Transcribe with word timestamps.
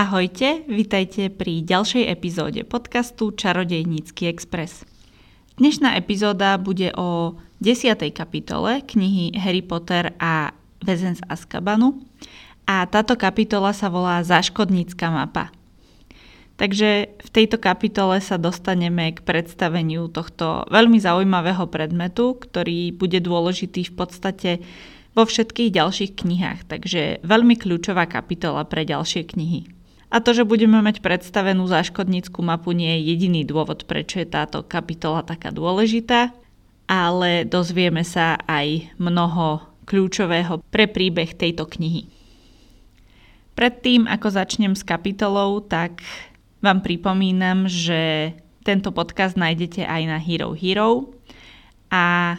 Ahojte, 0.00 0.64
vitajte 0.64 1.28
pri 1.28 1.60
ďalšej 1.60 2.08
epizóde 2.08 2.64
podcastu 2.64 3.36
Čarodejnícky 3.36 4.32
Express. 4.32 4.88
Dnešná 5.60 5.92
epizóda 6.00 6.56
bude 6.56 6.88
o 6.96 7.36
10. 7.60 8.00
kapitole 8.08 8.80
knihy 8.80 9.36
Harry 9.36 9.60
Potter 9.60 10.16
a 10.16 10.56
Väzen 10.80 11.20
z 11.20 11.22
Azkabanu 11.28 12.00
a 12.64 12.88
táto 12.88 13.12
kapitola 13.12 13.76
sa 13.76 13.92
volá 13.92 14.24
Záškodnícka 14.24 15.12
mapa. 15.12 15.52
Takže 16.56 17.20
v 17.20 17.28
tejto 17.28 17.60
kapitole 17.60 18.24
sa 18.24 18.40
dostaneme 18.40 19.12
k 19.12 19.20
predstaveniu 19.20 20.08
tohto 20.08 20.64
veľmi 20.72 20.96
zaujímavého 20.96 21.68
predmetu, 21.68 22.40
ktorý 22.40 22.96
bude 22.96 23.20
dôležitý 23.20 23.92
v 23.92 23.94
podstate 24.00 24.50
vo 25.12 25.28
všetkých 25.28 25.76
ďalších 25.76 26.24
knihách, 26.24 26.72
takže 26.72 27.20
veľmi 27.20 27.60
kľúčová 27.60 28.08
kapitola 28.08 28.64
pre 28.64 28.88
ďalšie 28.88 29.28
knihy. 29.28 29.79
A 30.10 30.18
to, 30.18 30.34
že 30.34 30.42
budeme 30.42 30.82
mať 30.82 30.98
predstavenú 30.98 31.70
záškodníckú 31.70 32.42
mapu, 32.42 32.74
nie 32.74 32.98
je 32.98 33.14
jediný 33.14 33.46
dôvod, 33.46 33.86
prečo 33.86 34.18
je 34.18 34.26
táto 34.26 34.66
kapitola 34.66 35.22
taká 35.22 35.54
dôležitá, 35.54 36.34
ale 36.90 37.46
dozvieme 37.46 38.02
sa 38.02 38.34
aj 38.50 38.90
mnoho 38.98 39.62
kľúčového 39.86 40.58
pre 40.74 40.90
príbeh 40.90 41.38
tejto 41.38 41.70
knihy. 41.70 42.10
Predtým, 43.54 44.10
ako 44.10 44.34
začnem 44.34 44.74
s 44.74 44.82
kapitolou, 44.82 45.62
tak 45.62 46.02
vám 46.58 46.82
pripomínam, 46.82 47.70
že 47.70 48.34
tento 48.66 48.90
podcast 48.90 49.38
nájdete 49.38 49.86
aj 49.86 50.02
na 50.10 50.18
Hero 50.18 50.50
Hero 50.58 51.14
a 51.90 52.34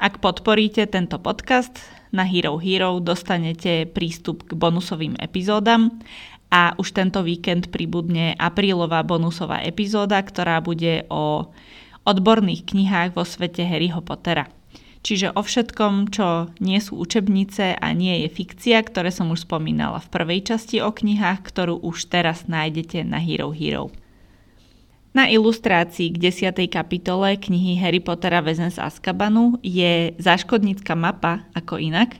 ak 0.00 0.24
podporíte 0.24 0.88
tento 0.88 1.20
podcast 1.20 1.76
na 2.08 2.24
Hero 2.24 2.56
Hero, 2.56 2.98
dostanete 3.04 3.84
prístup 3.84 4.48
k 4.48 4.56
bonusovým 4.56 5.14
epizódam 5.20 6.00
a 6.50 6.74
už 6.76 6.92
tento 6.92 7.22
víkend 7.22 7.70
pribudne 7.70 8.34
aprílová 8.34 9.06
bonusová 9.06 9.62
epizóda, 9.62 10.18
ktorá 10.18 10.58
bude 10.58 11.06
o 11.06 11.48
odborných 12.02 12.66
knihách 12.66 13.14
vo 13.14 13.22
svete 13.22 13.62
Harryho 13.62 14.02
Pottera. 14.02 14.50
Čiže 15.00 15.32
o 15.32 15.40
všetkom, 15.40 16.12
čo 16.12 16.52
nie 16.60 16.76
sú 16.76 17.00
učebnice 17.00 17.72
a 17.72 17.86
nie 17.96 18.26
je 18.26 18.28
fikcia, 18.28 18.84
ktoré 18.84 19.08
som 19.08 19.32
už 19.32 19.48
spomínala 19.48 19.96
v 20.04 20.12
prvej 20.12 20.52
časti 20.52 20.84
o 20.84 20.92
knihách, 20.92 21.40
ktorú 21.40 21.80
už 21.80 22.12
teraz 22.12 22.44
nájdete 22.44 23.00
na 23.08 23.16
Hero 23.16 23.48
Hero. 23.48 23.88
Na 25.10 25.26
ilustrácii 25.26 26.14
k 26.14 26.30
10. 26.30 26.70
kapitole 26.70 27.34
knihy 27.34 27.80
Harry 27.80 27.98
Pottera 27.98 28.44
Väzen 28.44 28.70
z 28.70 28.78
Azkabanu 28.78 29.58
je 29.64 30.14
záškodnícka 30.22 30.94
mapa, 30.94 31.48
ako 31.56 31.82
inak, 31.82 32.14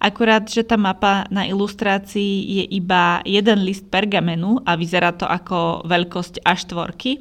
Akurát, 0.00 0.48
že 0.48 0.64
tá 0.64 0.80
mapa 0.80 1.28
na 1.28 1.44
ilustrácii 1.44 2.64
je 2.64 2.64
iba 2.72 3.20
jeden 3.28 3.60
list 3.68 3.84
pergamenu 3.92 4.64
a 4.64 4.72
vyzerá 4.72 5.12
to 5.12 5.28
ako 5.28 5.84
veľkosť 5.84 6.40
A4, 6.40 7.20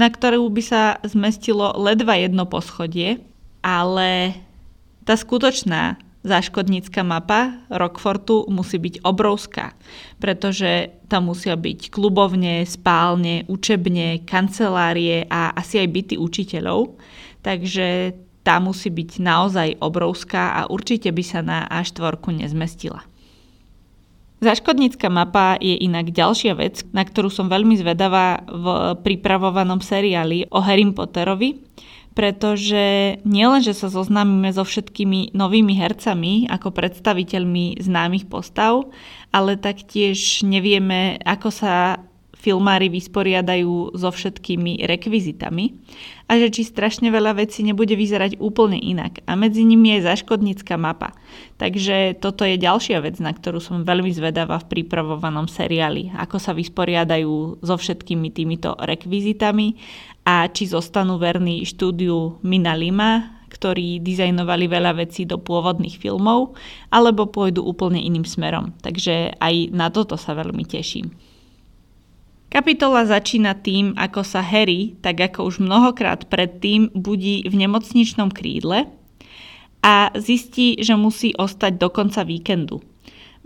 na 0.00 0.08
ktorú 0.08 0.48
by 0.48 0.62
sa 0.64 0.96
zmestilo 1.04 1.76
ledva 1.76 2.16
jedno 2.16 2.48
poschodie, 2.48 3.20
ale 3.60 4.32
tá 5.04 5.12
skutočná 5.12 6.00
záškodnícka 6.24 7.00
mapa 7.00 7.64
Rockfortu 7.72 8.48
musí 8.52 8.76
byť 8.76 9.04
obrovská, 9.04 9.72
pretože 10.20 10.92
tam 11.08 11.32
musia 11.32 11.56
byť 11.56 11.92
klubovne, 11.92 12.64
spálne, 12.68 13.44
učebne, 13.48 14.24
kancelárie 14.28 15.24
a 15.28 15.52
asi 15.56 15.80
aj 15.80 15.88
byty 15.88 16.14
učiteľov. 16.20 16.96
Takže 17.40 18.16
tá 18.40 18.56
musí 18.58 18.88
byť 18.88 19.10
naozaj 19.20 19.68
obrovská 19.84 20.56
a 20.56 20.70
určite 20.70 21.12
by 21.12 21.22
sa 21.24 21.40
na 21.44 21.68
A4 21.68 22.16
nezmestila. 22.32 23.04
Zaškodnícka 24.40 25.12
mapa 25.12 25.60
je 25.60 25.76
inak 25.84 26.16
ďalšia 26.16 26.56
vec, 26.56 26.80
na 26.96 27.04
ktorú 27.04 27.28
som 27.28 27.52
veľmi 27.52 27.76
zvedavá 27.76 28.40
v 28.48 28.96
pripravovanom 29.04 29.84
seriáli 29.84 30.48
o 30.48 30.64
Harry 30.64 30.88
Potterovi, 30.88 31.60
pretože 32.16 33.16
nielen, 33.28 33.60
sa 33.60 33.92
zoznámime 33.92 34.48
so 34.56 34.64
všetkými 34.64 35.36
novými 35.36 35.76
hercami 35.76 36.48
ako 36.48 36.72
predstaviteľmi 36.72 37.84
známych 37.84 38.32
postav, 38.32 38.88
ale 39.28 39.60
taktiež 39.60 40.40
nevieme, 40.40 41.20
ako 41.22 41.48
sa 41.52 42.00
filmári 42.40 42.88
vysporiadajú 42.88 43.92
so 43.92 44.08
všetkými 44.08 44.88
rekvizitami 44.88 45.76
a 46.24 46.40
že 46.40 46.48
či 46.48 46.64
strašne 46.64 47.12
veľa 47.12 47.36
vecí 47.36 47.60
nebude 47.60 47.92
vyzerať 47.92 48.40
úplne 48.40 48.80
inak. 48.80 49.20
A 49.28 49.36
medzi 49.36 49.60
nimi 49.60 49.92
je 50.00 50.08
zaškodnícka 50.08 50.80
mapa. 50.80 51.12
Takže 51.60 52.16
toto 52.16 52.48
je 52.48 52.56
ďalšia 52.56 53.04
vec, 53.04 53.20
na 53.20 53.36
ktorú 53.36 53.60
som 53.60 53.84
veľmi 53.84 54.08
zvedavá 54.16 54.56
v 54.64 54.80
pripravovanom 54.80 55.46
seriáli. 55.46 56.16
Ako 56.16 56.40
sa 56.40 56.56
vysporiadajú 56.56 57.60
so 57.60 57.74
všetkými 57.76 58.32
týmito 58.32 58.72
rekvizitami 58.80 59.76
a 60.24 60.48
či 60.48 60.64
zostanú 60.64 61.20
verní 61.20 61.68
štúdiu 61.68 62.40
Mina 62.40 62.72
Lima, 62.72 63.36
ktorí 63.50 63.98
dizajnovali 64.00 64.70
veľa 64.70 65.02
vecí 65.02 65.26
do 65.26 65.36
pôvodných 65.36 65.98
filmov, 65.98 66.54
alebo 66.94 67.28
pôjdu 67.28 67.66
úplne 67.66 67.98
iným 67.98 68.22
smerom. 68.24 68.72
Takže 68.80 69.36
aj 69.36 69.74
na 69.74 69.90
toto 69.90 70.14
sa 70.14 70.32
veľmi 70.38 70.62
teším. 70.64 71.29
Kapitola 72.50 73.06
začína 73.06 73.54
tým, 73.54 73.94
ako 73.94 74.26
sa 74.26 74.42
Harry, 74.42 74.98
tak 74.98 75.22
ako 75.22 75.46
už 75.46 75.62
mnohokrát 75.62 76.26
predtým, 76.26 76.90
budí 76.98 77.46
v 77.46 77.54
nemocničnom 77.54 78.34
krídle 78.34 78.90
a 79.86 80.10
zistí, 80.18 80.74
že 80.82 80.98
musí 80.98 81.30
ostať 81.38 81.78
do 81.78 81.88
konca 81.94 82.26
víkendu. 82.26 82.82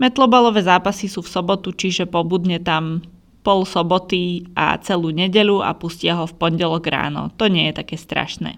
Metlobalové 0.01 0.65
zápasy 0.65 1.05
sú 1.05 1.21
v 1.21 1.29
sobotu, 1.29 1.69
čiže 1.69 2.09
pobudne 2.09 2.57
tam 2.57 3.05
pol 3.45 3.61
soboty 3.61 4.49
a 4.57 4.81
celú 4.81 5.13
nedelu 5.13 5.61
a 5.61 5.77
pustia 5.77 6.17
ho 6.17 6.25
v 6.25 6.33
pondelok 6.41 6.89
ráno. 6.89 7.29
To 7.37 7.45
nie 7.45 7.69
je 7.69 7.77
také 7.77 8.01
strašné. 8.01 8.57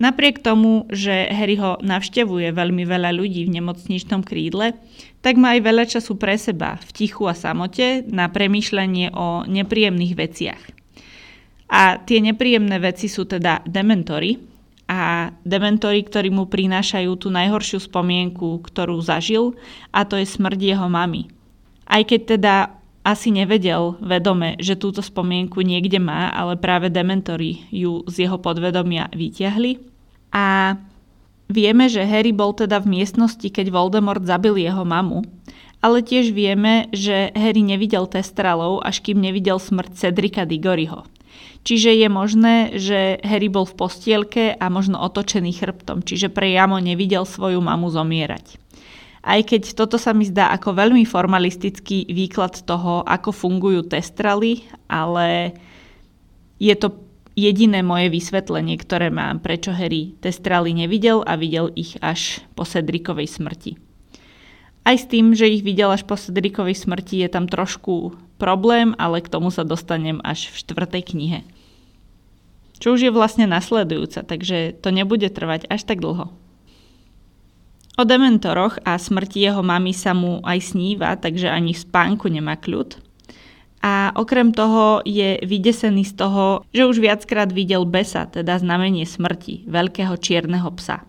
Napriek 0.00 0.42
tomu, 0.42 0.88
že 0.90 1.30
Harry 1.30 1.60
ho 1.60 1.78
navštevuje 1.78 2.50
veľmi 2.50 2.82
veľa 2.82 3.14
ľudí 3.14 3.46
v 3.46 3.54
nemocničnom 3.60 4.26
krídle, 4.26 4.74
tak 5.22 5.38
má 5.38 5.54
aj 5.54 5.60
veľa 5.62 5.84
času 5.86 6.18
pre 6.18 6.34
seba, 6.34 6.80
v 6.82 6.90
tichu 6.90 7.30
a 7.30 7.34
samote, 7.36 8.02
na 8.10 8.26
premýšľanie 8.26 9.14
o 9.14 9.46
nepríjemných 9.46 10.14
veciach. 10.18 10.62
A 11.72 12.02
tie 12.02 12.18
nepríjemné 12.18 12.82
veci 12.82 13.06
sú 13.06 13.24
teda 13.24 13.62
dementory 13.64 14.36
a 14.90 15.30
dementory, 15.46 16.04
ktorí 16.04 16.28
mu 16.28 16.50
prinášajú 16.50 17.16
tú 17.16 17.32
najhoršiu 17.32 17.80
spomienku, 17.86 18.60
ktorú 18.60 18.98
zažil, 19.00 19.56
a 19.94 20.04
to 20.04 20.18
je 20.18 20.26
smrť 20.26 20.58
jeho 20.76 20.90
mamy. 20.90 21.30
Aj 21.86 22.02
keď 22.02 22.20
teda 22.36 22.54
asi 23.02 23.34
nevedel 23.34 23.98
vedome, 23.98 24.54
že 24.62 24.78
túto 24.78 25.02
spomienku 25.02 25.58
niekde 25.62 25.98
má, 25.98 26.30
ale 26.30 26.54
práve 26.54 26.86
dementory 26.86 27.66
ju 27.74 28.06
z 28.06 28.26
jeho 28.26 28.38
podvedomia 28.38 29.10
vyťahli 29.10 29.82
a 30.30 30.78
vieme, 31.50 31.90
že 31.90 32.06
Harry 32.06 32.30
bol 32.30 32.54
teda 32.54 32.78
v 32.78 33.02
miestnosti, 33.02 33.44
keď 33.44 33.74
Voldemort 33.74 34.22
zabil 34.22 34.62
jeho 34.62 34.86
mamu. 34.86 35.26
Ale 35.82 35.98
tiež 35.98 36.30
vieme, 36.30 36.86
že 36.94 37.34
Harry 37.34 37.58
nevidel 37.58 38.06
testralov, 38.06 38.86
až 38.86 39.02
kým 39.02 39.18
nevidel 39.18 39.58
smrť 39.58 39.98
Cedrika 39.98 40.46
Diggoryho. 40.46 41.02
Čiže 41.66 41.90
je 41.94 42.08
možné, 42.10 42.54
že 42.78 43.18
Harry 43.26 43.50
bol 43.50 43.66
v 43.66 43.74
postielke 43.74 44.54
a 44.54 44.66
možno 44.70 45.02
otočený 45.02 45.50
chrbtom, 45.58 46.06
čiže 46.06 46.30
prejamo 46.30 46.78
nevidel 46.78 47.26
svoju 47.26 47.58
mamu 47.58 47.90
zomierať. 47.90 48.61
Aj 49.22 49.38
keď 49.38 49.78
toto 49.78 50.02
sa 50.02 50.10
mi 50.10 50.26
zdá 50.26 50.50
ako 50.50 50.74
veľmi 50.74 51.06
formalistický 51.06 52.10
výklad 52.10 52.66
toho, 52.66 53.06
ako 53.06 53.30
fungujú 53.30 53.86
testraly, 53.86 54.66
ale 54.90 55.54
je 56.58 56.74
to 56.74 56.98
jediné 57.38 57.86
moje 57.86 58.10
vysvetlenie, 58.10 58.76
ktoré 58.82 59.14
mám, 59.14 59.38
prečo 59.38 59.70
Harry 59.70 60.18
testrali 60.18 60.74
nevidel 60.74 61.22
a 61.22 61.38
videl 61.38 61.70
ich 61.78 61.94
až 62.02 62.42
po 62.58 62.66
Cedricovej 62.66 63.30
smrti. 63.30 63.72
Aj 64.82 64.98
s 64.98 65.06
tým, 65.06 65.30
že 65.38 65.46
ich 65.46 65.62
videl 65.62 65.94
až 65.94 66.02
po 66.02 66.18
Cedricovej 66.18 66.74
smrti 66.74 67.22
je 67.22 67.30
tam 67.30 67.46
trošku 67.46 68.18
problém, 68.42 68.98
ale 68.98 69.22
k 69.22 69.30
tomu 69.30 69.54
sa 69.54 69.62
dostanem 69.62 70.18
až 70.26 70.50
v 70.50 70.66
štvrtej 70.66 71.02
knihe. 71.14 71.40
Čo 72.82 72.98
už 72.98 73.06
je 73.06 73.14
vlastne 73.14 73.46
nasledujúca, 73.46 74.26
takže 74.26 74.74
to 74.82 74.90
nebude 74.90 75.30
trvať 75.30 75.70
až 75.70 75.86
tak 75.86 76.02
dlho. 76.02 76.34
O 78.00 78.08
dementoroch 78.08 78.80
a 78.88 78.96
smrti 78.96 79.44
jeho 79.44 79.60
mamy 79.60 79.92
sa 79.92 80.16
mu 80.16 80.40
aj 80.44 80.72
sníva, 80.72 81.16
takže 81.16 81.52
ani 81.52 81.76
v 81.76 81.82
spánku 81.82 82.28
nemá 82.32 82.56
kľud– 82.56 82.96
a 83.82 84.14
okrem 84.14 84.54
toho 84.54 85.02
je 85.02 85.42
vydesený 85.42 86.06
z 86.06 86.14
toho, 86.14 86.62
že 86.70 86.86
už 86.86 87.02
viackrát 87.02 87.50
videl 87.50 87.82
besa, 87.82 88.30
teda 88.30 88.62
znamenie 88.62 89.02
smrti, 89.02 89.66
veľkého 89.66 90.14
čierneho 90.22 90.70
psa. 90.78 91.02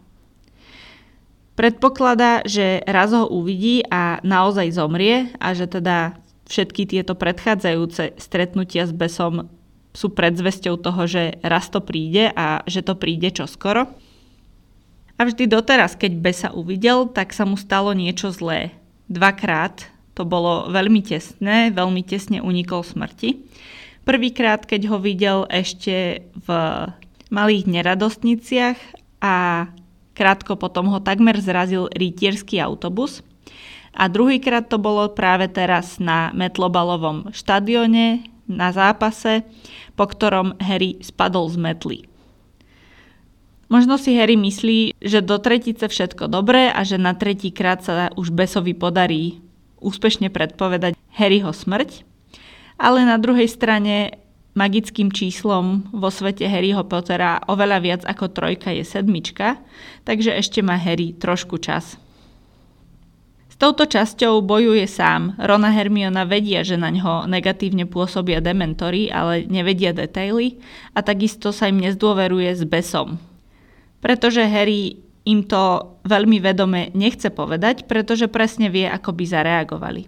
Predpokladá, 1.54 2.42
že 2.50 2.82
raz 2.90 3.14
ho 3.14 3.30
uvidí 3.30 3.86
a 3.94 4.18
naozaj 4.26 4.74
zomrie 4.74 5.30
a 5.38 5.54
že 5.54 5.70
teda 5.70 6.18
všetky 6.50 6.90
tieto 6.90 7.14
predchádzajúce 7.14 8.18
stretnutia 8.18 8.90
s 8.90 8.94
besom 8.94 9.54
sú 9.94 10.10
predzvesťou 10.10 10.82
toho, 10.82 11.06
že 11.06 11.38
raz 11.46 11.70
to 11.70 11.78
príde 11.78 12.34
a 12.34 12.66
že 12.66 12.82
to 12.82 12.98
príde 12.98 13.30
čoskoro. 13.30 13.86
A 15.24 15.32
vždy 15.32 15.48
doteraz, 15.48 15.96
keď 15.96 16.20
besa 16.20 16.50
uvidel, 16.52 17.08
tak 17.08 17.32
sa 17.32 17.48
mu 17.48 17.56
stalo 17.56 17.96
niečo 17.96 18.28
zlé. 18.36 18.76
Dvakrát 19.08 19.88
to 20.20 20.28
bolo 20.28 20.68
veľmi 20.68 21.00
tesné, 21.00 21.72
veľmi 21.72 22.04
tesne 22.04 22.44
unikol 22.44 22.84
smrti. 22.84 23.40
Prvýkrát, 24.04 24.68
keď 24.68 24.92
ho 24.92 25.00
videl 25.00 25.48
ešte 25.48 26.28
v 26.44 26.48
malých 27.32 27.72
neradostniciach 27.72 28.76
a 29.24 29.72
krátko 30.12 30.60
potom 30.60 30.92
ho 30.92 31.00
takmer 31.00 31.40
zrazil 31.40 31.88
rytierský 31.96 32.60
autobus. 32.60 33.24
A 33.96 34.12
druhýkrát 34.12 34.68
to 34.68 34.76
bolo 34.76 35.08
práve 35.16 35.48
teraz 35.48 36.04
na 36.04 36.36
Metlobalovom 36.36 37.32
štadióne 37.32 38.28
na 38.44 38.76
zápase, 38.76 39.48
po 39.96 40.04
ktorom 40.04 40.60
Harry 40.60 41.00
spadol 41.00 41.48
z 41.48 41.56
metly. 41.64 42.13
Možno 43.74 43.98
si 43.98 44.14
Harry 44.14 44.38
myslí, 44.38 45.02
že 45.02 45.26
do 45.26 45.42
tretice 45.42 45.90
všetko 45.90 46.30
dobré 46.30 46.70
a 46.70 46.86
že 46.86 47.02
na 47.02 47.18
tretíkrát 47.18 47.82
sa 47.82 48.14
už 48.14 48.30
Besovi 48.30 48.78
podarí 48.78 49.42
úspešne 49.82 50.30
predpovedať 50.30 50.94
Harryho 51.18 51.50
smrť, 51.50 52.06
ale 52.78 53.02
na 53.02 53.18
druhej 53.18 53.50
strane 53.50 54.22
magickým 54.54 55.10
číslom 55.10 55.90
vo 55.90 56.14
svete 56.14 56.46
Harryho 56.46 56.86
Pottera 56.86 57.42
oveľa 57.50 57.78
viac 57.82 58.02
ako 58.06 58.30
trojka 58.30 58.70
je 58.70 58.86
sedmička, 58.86 59.58
takže 60.06 60.38
ešte 60.38 60.62
má 60.62 60.78
Harry 60.78 61.18
trošku 61.18 61.58
čas. 61.58 61.98
S 63.50 63.58
touto 63.58 63.90
časťou 63.90 64.46
bojuje 64.46 64.86
sám. 64.86 65.34
Ron 65.42 65.66
a 65.66 65.74
Hermiona 65.74 66.30
vedia, 66.30 66.62
že 66.62 66.78
na 66.78 66.94
ňo 66.94 67.26
negatívne 67.26 67.90
pôsobia 67.90 68.38
dementory, 68.38 69.10
ale 69.10 69.50
nevedia 69.50 69.98
detaily 69.98 70.62
a 70.94 71.02
takisto 71.02 71.50
sa 71.50 71.74
im 71.74 71.82
nezdôveruje 71.82 72.54
s 72.54 72.62
besom. 72.70 73.33
Pretože 74.04 74.44
Harry 74.44 75.00
im 75.24 75.48
to 75.48 75.96
veľmi 76.04 76.44
vedome 76.44 76.92
nechce 76.92 77.32
povedať, 77.32 77.88
pretože 77.88 78.28
presne 78.28 78.68
vie, 78.68 78.84
ako 78.84 79.16
by 79.16 79.24
zareagovali. 79.24 80.04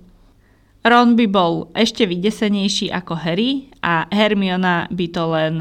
Ron 0.85 1.17
by 1.17 1.25
bol 1.25 1.73
ešte 1.73 2.05
vydesenejší 2.05 2.93
ako 2.93 3.17
Harry 3.17 3.73
a 3.81 4.05
Hermiona 4.13 4.85
by 4.93 5.07
to 5.09 5.23
len 5.33 5.55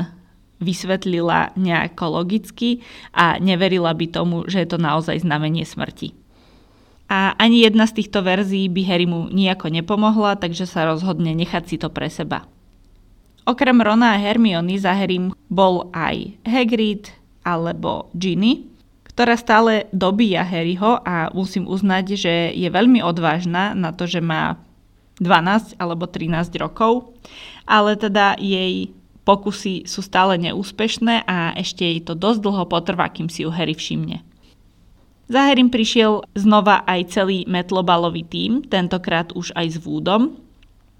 vysvetlila 0.60 1.56
nejako 1.56 2.20
logicky 2.20 2.84
a 3.16 3.40
neverila 3.40 3.96
by 3.96 4.06
tomu, 4.12 4.44
že 4.44 4.64
je 4.64 4.68
to 4.68 4.76
naozaj 4.76 5.24
znamenie 5.24 5.64
smrti. 5.64 6.12
A 7.08 7.36
ani 7.36 7.64
jedna 7.64 7.88
z 7.88 8.04
týchto 8.04 8.20
verzií 8.24 8.68
by 8.68 8.82
Harry 8.84 9.08
mu 9.08 9.28
nejako 9.32 9.72
nepomohla, 9.72 10.40
takže 10.40 10.68
sa 10.68 10.88
rozhodne 10.88 11.32
nechať 11.36 11.64
si 11.68 11.76
to 11.80 11.88
pre 11.88 12.08
seba. 12.12 12.44
Okrem 13.44 13.76
Rona 13.80 14.16
a 14.16 14.20
Hermiony 14.20 14.80
za 14.80 14.96
Harrym 14.96 15.36
bol 15.52 15.92
aj 15.92 16.36
Hagrid 16.48 17.12
alebo 17.44 18.08
Ginny, 18.16 18.66
ktorá 19.14 19.38
stále 19.38 19.86
dobíja 19.94 20.42
Harryho 20.42 20.98
a 21.06 21.30
musím 21.30 21.70
uznať, 21.70 22.18
že 22.18 22.34
je 22.50 22.66
veľmi 22.66 22.98
odvážna 22.98 23.76
na 23.78 23.94
to, 23.94 24.10
že 24.10 24.18
má 24.18 24.58
12 25.22 25.78
alebo 25.78 26.10
13 26.10 26.34
rokov, 26.58 27.14
ale 27.62 27.94
teda 27.94 28.34
jej 28.42 28.90
pokusy 29.22 29.86
sú 29.86 30.02
stále 30.02 30.34
neúspešné 30.42 31.24
a 31.24 31.54
ešte 31.54 31.86
jej 31.86 32.02
to 32.02 32.18
dosť 32.18 32.40
dlho 32.42 32.64
potrvá, 32.66 33.06
kým 33.08 33.30
si 33.30 33.46
ju 33.46 33.54
Harry 33.54 33.78
všimne. 33.78 34.26
Za 35.24 35.48
Harrym 35.48 35.72
prišiel 35.72 36.20
znova 36.36 36.84
aj 36.84 37.14
celý 37.14 37.48
metlobalový 37.48 38.28
tím, 38.28 38.60
tentokrát 38.66 39.32
už 39.32 39.56
aj 39.56 39.66
s 39.72 39.76
Woodom, 39.80 40.36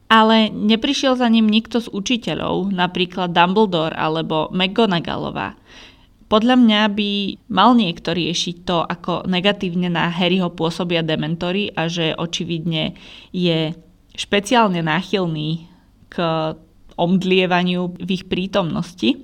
ale 0.09 0.49
neprišiel 0.49 1.19
za 1.19 1.29
ním 1.29 1.51
nikto 1.51 1.83
z 1.85 1.93
učiteľov, 1.93 2.73
napríklad 2.73 3.37
Dumbledore 3.37 3.93
alebo 3.93 4.49
McGonagallová. 4.55 5.59
Podľa 6.25 6.57
mňa 6.57 6.81
by 6.97 7.11
mal 7.53 7.77
niekto 7.77 8.17
riešiť 8.17 8.57
to, 8.65 8.81
ako 8.81 9.29
negatívne 9.29 9.93
na 9.93 10.09
Harryho 10.09 10.49
pôsobia 10.51 11.05
dementory 11.05 11.69
a 11.77 11.87
že 11.87 12.17
očividne 12.17 12.97
je 13.31 13.77
špeciálne 14.17 14.81
náchylný 14.81 15.69
k 16.09 16.17
omdlievaniu 16.95 17.99
v 17.99 18.09
ich 18.15 18.25
prítomnosti. 18.31 19.19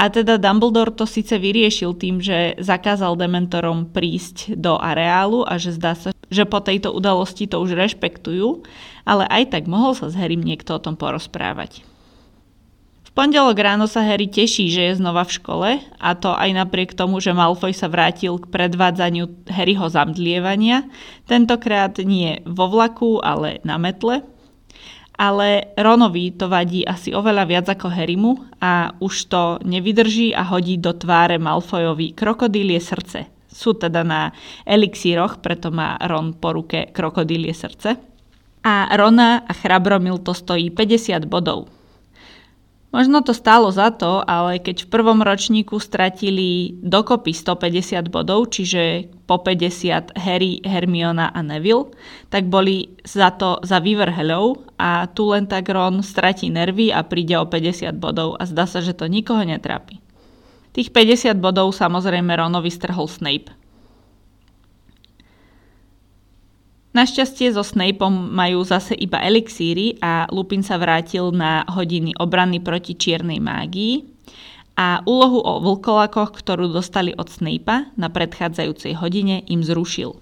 A 0.00 0.08
teda 0.08 0.40
Dumbledore 0.40 0.96
to 0.96 1.04
síce 1.04 1.36
vyriešil 1.36 1.92
tým, 1.92 2.24
že 2.24 2.56
zakázal 2.56 3.20
dementorom 3.20 3.84
prísť 3.92 4.56
do 4.56 4.80
areálu 4.80 5.44
a 5.44 5.60
že 5.60 5.76
zdá 5.76 5.92
sa, 5.92 6.16
že 6.32 6.48
po 6.48 6.64
tejto 6.64 6.88
udalosti 6.88 7.44
to 7.44 7.60
už 7.60 7.76
rešpektujú, 7.76 8.64
ale 9.04 9.28
aj 9.28 9.52
tak 9.52 9.68
mohol 9.68 9.92
sa 9.92 10.08
s 10.08 10.16
Harrym 10.16 10.40
niekto 10.40 10.80
o 10.80 10.82
tom 10.82 10.96
porozprávať. 10.96 11.84
Pondelok 13.20 13.60
ráno 13.60 13.84
sa 13.84 14.00
Harry 14.00 14.32
teší, 14.32 14.72
že 14.72 14.80
je 14.80 14.94
znova 14.96 15.28
v 15.28 15.36
škole 15.36 15.70
a 16.00 16.10
to 16.16 16.32
aj 16.32 16.56
napriek 16.56 16.96
tomu, 16.96 17.20
že 17.20 17.36
Malfoy 17.36 17.76
sa 17.76 17.92
vrátil 17.92 18.40
k 18.40 18.48
predvádzaniu 18.48 19.44
Harryho 19.44 19.92
zamdlievania, 19.92 20.88
tentokrát 21.28 22.00
nie 22.00 22.40
vo 22.48 22.72
vlaku, 22.72 23.20
ale 23.20 23.60
na 23.60 23.76
metle. 23.76 24.24
Ale 25.20 25.68
Ronovi 25.76 26.32
to 26.32 26.48
vadí 26.48 26.80
asi 26.80 27.12
oveľa 27.12 27.44
viac 27.44 27.66
ako 27.68 27.92
Harrymu 27.92 28.56
a 28.56 28.96
už 29.04 29.28
to 29.28 29.60
nevydrží 29.68 30.32
a 30.32 30.40
hodí 30.40 30.80
do 30.80 30.96
tváre 30.96 31.36
Malfoyovi 31.36 32.16
krokodílie 32.16 32.80
srdce. 32.80 33.28
Sú 33.52 33.76
teda 33.76 34.00
na 34.00 34.32
elixíroch, 34.64 35.44
preto 35.44 35.68
má 35.68 36.00
Ron 36.08 36.40
po 36.40 36.56
ruke 36.56 36.88
krokodílie 36.88 37.52
srdce. 37.52 38.00
A 38.64 38.88
Rona 38.96 39.44
a 39.44 39.52
Chrabromil 39.52 40.24
to 40.24 40.32
stojí 40.32 40.72
50 40.72 41.28
bodov. 41.28 41.79
Možno 42.90 43.22
to 43.22 43.30
stálo 43.30 43.70
za 43.70 43.94
to, 43.94 44.18
ale 44.26 44.58
keď 44.58 44.82
v 44.82 44.90
prvom 44.90 45.22
ročníku 45.22 45.78
stratili 45.78 46.74
dokopy 46.82 47.30
150 47.30 48.10
bodov, 48.10 48.50
čiže 48.50 49.06
po 49.30 49.38
50 49.38 50.18
Harry, 50.18 50.58
Hermiona 50.66 51.30
a 51.30 51.38
Neville, 51.38 51.94
tak 52.34 52.50
boli 52.50 52.90
za 53.06 53.30
to 53.30 53.62
za 53.62 53.78
vyvrheľov 53.78 54.74
a 54.74 55.06
tu 55.06 55.30
len 55.30 55.46
tak 55.46 55.70
Ron 55.70 56.02
stratí 56.02 56.50
nervy 56.50 56.90
a 56.90 57.06
príde 57.06 57.38
o 57.38 57.46
50 57.46 57.94
bodov 57.94 58.34
a 58.42 58.46
zdá 58.50 58.66
sa, 58.66 58.82
že 58.82 58.90
to 58.90 59.06
nikoho 59.06 59.46
netrápi. 59.46 60.02
Tých 60.74 60.90
50 60.90 61.38
bodov 61.38 61.70
samozrejme 61.70 62.34
Ronovi 62.34 62.74
strhol 62.74 63.06
Snape. 63.06 63.54
Našťastie 66.90 67.54
so 67.54 67.62
Snapeom 67.62 68.34
majú 68.34 68.66
zase 68.66 68.98
iba 68.98 69.22
elixíry 69.22 69.94
a 70.02 70.26
Lupin 70.34 70.66
sa 70.66 70.74
vrátil 70.74 71.30
na 71.30 71.62
hodiny 71.70 72.18
obrany 72.18 72.58
proti 72.58 72.98
čiernej 72.98 73.38
mágii 73.38 74.02
a 74.74 74.98
úlohu 75.06 75.38
o 75.38 75.62
vlkolakoch, 75.62 76.34
ktorú 76.34 76.66
dostali 76.66 77.14
od 77.14 77.30
Snape'a 77.30 77.94
na 77.94 78.10
predchádzajúcej 78.10 78.98
hodine, 78.98 79.46
im 79.46 79.62
zrušil. 79.62 80.18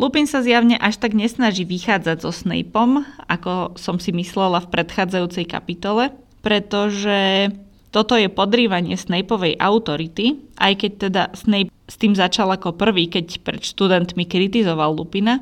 Lupin 0.00 0.24
sa 0.24 0.40
zjavne 0.40 0.80
až 0.80 0.96
tak 0.96 1.12
nesnaží 1.12 1.68
vychádzať 1.68 2.24
so 2.24 2.32
Snapeom, 2.32 3.04
ako 3.28 3.76
som 3.76 4.00
si 4.00 4.16
myslela 4.16 4.64
v 4.64 4.70
predchádzajúcej 4.72 5.44
kapitole, 5.44 6.10
pretože 6.40 7.52
toto 7.94 8.18
je 8.18 8.26
podrývanie 8.26 8.98
Snapeovej 8.98 9.54
autority, 9.62 10.42
aj 10.58 10.72
keď 10.82 10.92
teda 10.98 11.22
Snape 11.38 11.70
s 11.86 11.94
tým 11.94 12.18
začal 12.18 12.50
ako 12.50 12.74
prvý, 12.74 13.06
keď 13.06 13.38
pred 13.46 13.62
študentmi 13.62 14.26
kritizoval 14.26 14.98
Lupina, 14.98 15.38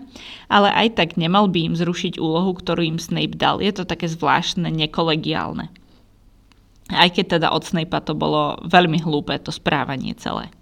ale 0.53 0.69
aj 0.69 1.01
tak 1.01 1.09
nemal 1.17 1.49
by 1.49 1.73
im 1.73 1.75
zrušiť 1.79 2.21
úlohu, 2.21 2.53
ktorú 2.53 2.85
im 2.85 2.99
Snape 3.01 3.41
dal. 3.41 3.65
Je 3.65 3.73
to 3.73 3.89
také 3.89 4.05
zvláštne, 4.05 4.69
nekolegiálne. 4.69 5.73
Aj 6.93 7.09
keď 7.09 7.41
teda 7.41 7.49
od 7.57 7.65
Snape'a 7.65 8.05
to 8.05 8.13
bolo 8.13 8.61
veľmi 8.69 9.01
hlúpe, 9.01 9.33
to 9.41 9.49
správanie 9.49 10.13
celé. 10.21 10.53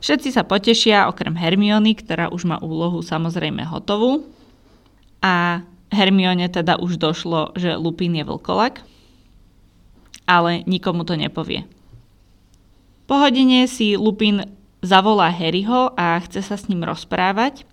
Všetci 0.00 0.32
sa 0.32 0.48
potešia, 0.48 1.04
okrem 1.12 1.36
Hermiony, 1.36 2.00
ktorá 2.00 2.32
už 2.32 2.48
má 2.48 2.56
úlohu 2.64 3.04
samozrejme 3.04 3.60
hotovú. 3.68 4.24
A 5.20 5.60
Hermione 5.92 6.48
teda 6.48 6.80
už 6.80 6.96
došlo, 6.96 7.52
že 7.60 7.76
Lupin 7.76 8.16
je 8.16 8.24
vlkolak 8.24 8.93
ale 10.24 10.64
nikomu 10.64 11.04
to 11.04 11.16
nepovie. 11.16 11.68
Po 13.04 13.20
hodine 13.20 13.68
si 13.68 14.00
Lupin 14.00 14.48
zavolá 14.80 15.28
Harryho 15.28 15.92
a 15.96 16.20
chce 16.24 16.40
sa 16.40 16.56
s 16.56 16.68
ním 16.72 16.84
rozprávať. 16.84 17.68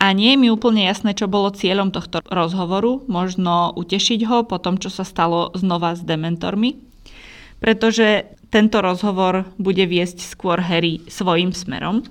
A 0.00 0.16
nie 0.16 0.32
je 0.32 0.40
mi 0.40 0.48
úplne 0.48 0.88
jasné, 0.88 1.12
čo 1.12 1.28
bolo 1.28 1.52
cieľom 1.52 1.92
tohto 1.92 2.24
rozhovoru. 2.24 3.04
Možno 3.04 3.76
utešiť 3.76 4.20
ho 4.24 4.48
po 4.48 4.56
tom, 4.56 4.80
čo 4.80 4.88
sa 4.88 5.04
stalo 5.04 5.52
znova 5.52 5.92
s 5.92 6.00
dementormi. 6.00 6.80
Pretože 7.60 8.32
tento 8.48 8.80
rozhovor 8.80 9.44
bude 9.60 9.84
viesť 9.84 10.24
skôr 10.24 10.58
Harry 10.64 11.04
svojim 11.04 11.52
smerom. 11.52 12.02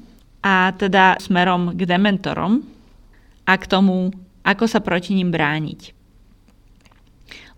A 0.46 0.72
teda 0.78 1.18
smerom 1.18 1.74
k 1.74 1.82
dementorom 1.84 2.62
a 3.44 3.54
k 3.58 3.66
tomu, 3.66 4.14
ako 4.46 4.70
sa 4.70 4.80
proti 4.80 5.18
ním 5.18 5.34
brániť. 5.34 5.99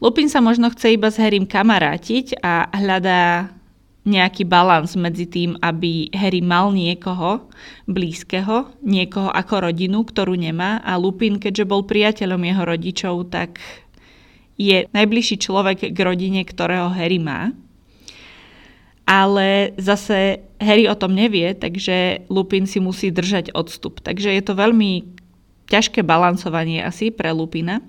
Lupin 0.02 0.26
sa 0.26 0.42
možno 0.42 0.74
chce 0.74 0.98
iba 0.98 1.14
s 1.14 1.22
Harrym 1.22 1.46
kamarátiť 1.46 2.42
a 2.42 2.74
hľadá 2.74 3.54
nejaký 4.02 4.50
balans 4.50 4.98
medzi 4.98 5.30
tým, 5.30 5.54
aby 5.62 6.10
Harry 6.18 6.42
mal 6.42 6.74
niekoho 6.74 7.46
blízkeho, 7.86 8.74
niekoho 8.82 9.30
ako 9.30 9.70
rodinu, 9.70 10.02
ktorú 10.02 10.34
nemá 10.34 10.82
a 10.82 10.98
Lupin, 10.98 11.38
keďže 11.38 11.70
bol 11.70 11.86
priateľom 11.86 12.42
jeho 12.42 12.64
rodičov, 12.66 13.30
tak 13.30 13.62
je 14.58 14.90
najbližší 14.90 15.38
človek 15.38 15.94
k 15.94 16.00
rodine, 16.02 16.42
ktorého 16.42 16.90
Harry 16.90 17.22
má. 17.22 17.54
Ale 19.06 19.78
zase 19.78 20.42
Harry 20.58 20.90
o 20.90 20.98
tom 20.98 21.14
nevie, 21.14 21.54
takže 21.54 22.26
Lupin 22.26 22.66
si 22.66 22.82
musí 22.82 23.14
držať 23.14 23.54
odstup. 23.54 24.02
Takže 24.02 24.34
je 24.34 24.42
to 24.42 24.58
veľmi 24.58 25.06
ťažké 25.70 26.02
balancovanie 26.02 26.82
asi 26.82 27.14
pre 27.14 27.30
Lupina. 27.30 27.86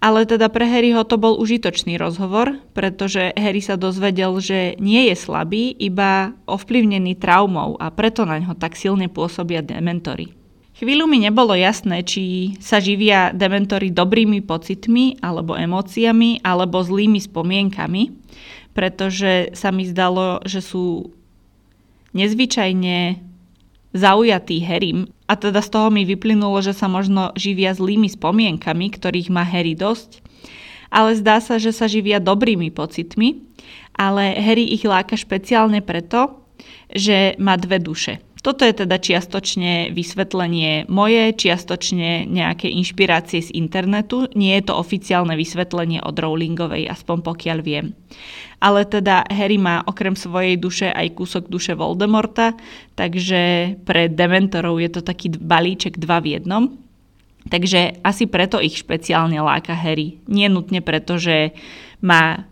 Ale 0.00 0.24
teda 0.24 0.48
pre 0.48 0.64
Harryho 0.64 1.04
to 1.04 1.20
bol 1.20 1.36
užitočný 1.36 2.00
rozhovor, 2.00 2.56
pretože 2.72 3.36
Harry 3.36 3.60
sa 3.60 3.76
dozvedel, 3.76 4.32
že 4.40 4.80
nie 4.80 5.12
je 5.12 5.16
slabý, 5.16 5.76
iba 5.76 6.32
ovplyvnený 6.48 7.20
traumou 7.20 7.76
a 7.76 7.92
preto 7.92 8.24
na 8.24 8.40
ňo 8.40 8.56
tak 8.56 8.80
silne 8.80 9.12
pôsobia 9.12 9.60
dementory. 9.60 10.32
Chvíľu 10.80 11.04
mi 11.04 11.20
nebolo 11.20 11.52
jasné, 11.52 12.00
či 12.00 12.56
sa 12.64 12.80
živia 12.80 13.36
dementory 13.36 13.92
dobrými 13.92 14.40
pocitmi 14.40 15.20
alebo 15.20 15.52
emóciami 15.52 16.40
alebo 16.40 16.80
zlými 16.80 17.20
spomienkami, 17.20 18.08
pretože 18.72 19.52
sa 19.52 19.68
mi 19.68 19.84
zdalo, 19.84 20.40
že 20.48 20.64
sú 20.64 21.12
nezvyčajne 22.16 23.29
zaujatý 23.92 24.62
Harrym 24.62 25.10
a 25.26 25.34
teda 25.38 25.62
z 25.62 25.68
toho 25.70 25.88
mi 25.90 26.06
vyplynulo, 26.06 26.58
že 26.62 26.74
sa 26.74 26.86
možno 26.86 27.34
živia 27.38 27.74
zlými 27.74 28.10
spomienkami, 28.10 28.90
ktorých 28.90 29.30
má 29.30 29.46
Harry 29.46 29.78
dosť, 29.78 30.22
ale 30.90 31.14
zdá 31.14 31.38
sa, 31.38 31.58
že 31.58 31.70
sa 31.70 31.86
živia 31.86 32.18
dobrými 32.18 32.74
pocitmi, 32.74 33.38
ale 33.94 34.34
Harry 34.38 34.70
ich 34.74 34.82
láka 34.82 35.14
špeciálne 35.14 35.82
preto, 35.84 36.39
že 36.94 37.38
má 37.38 37.56
dve 37.56 37.78
duše. 37.78 38.22
Toto 38.40 38.64
je 38.64 38.72
teda 38.72 38.96
čiastočne 38.96 39.92
vysvetlenie 39.92 40.88
moje, 40.88 41.36
čiastočne 41.36 42.24
nejaké 42.24 42.72
inšpirácie 42.72 43.44
z 43.44 43.52
internetu. 43.52 44.32
Nie 44.32 44.60
je 44.60 44.72
to 44.72 44.80
oficiálne 44.80 45.36
vysvetlenie 45.36 46.00
od 46.00 46.16
Rowlingovej, 46.16 46.88
aspoň 46.88 47.20
pokiaľ 47.20 47.58
viem. 47.60 47.92
Ale 48.64 48.88
teda 48.88 49.28
Harry 49.28 49.60
má 49.60 49.84
okrem 49.84 50.16
svojej 50.16 50.56
duše 50.56 50.88
aj 50.88 51.20
kúsok 51.20 51.52
duše 51.52 51.76
Voldemorta, 51.76 52.56
takže 52.96 53.76
pre 53.84 54.08
Dementorov 54.08 54.80
je 54.80 54.88
to 54.88 55.00
taký 55.04 55.36
balíček 55.36 56.00
dva 56.00 56.24
v 56.24 56.40
jednom. 56.40 56.80
Takže 57.44 58.00
asi 58.00 58.24
preto 58.24 58.56
ich 58.60 58.80
špeciálne 58.80 59.36
láka 59.40 59.76
Harry. 59.76 60.20
Nie 60.28 60.48
nutne 60.48 60.80
preto, 60.80 61.20
že 61.20 61.52
má 62.00 62.48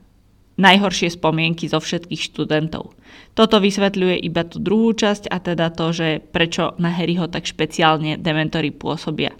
najhoršie 0.60 1.12
spomienky 1.16 1.64
zo 1.70 1.80
všetkých 1.80 2.20
študentov. 2.28 2.97
Toto 3.32 3.62
vysvetľuje 3.62 4.18
iba 4.24 4.42
tú 4.42 4.58
druhú 4.58 4.90
časť 4.94 5.30
a 5.30 5.38
teda 5.38 5.70
to, 5.70 5.94
že 5.94 6.08
prečo 6.34 6.74
na 6.82 6.90
Harryho 6.90 7.30
tak 7.30 7.46
špeciálne 7.46 8.18
dementory 8.18 8.74
pôsobia. 8.74 9.34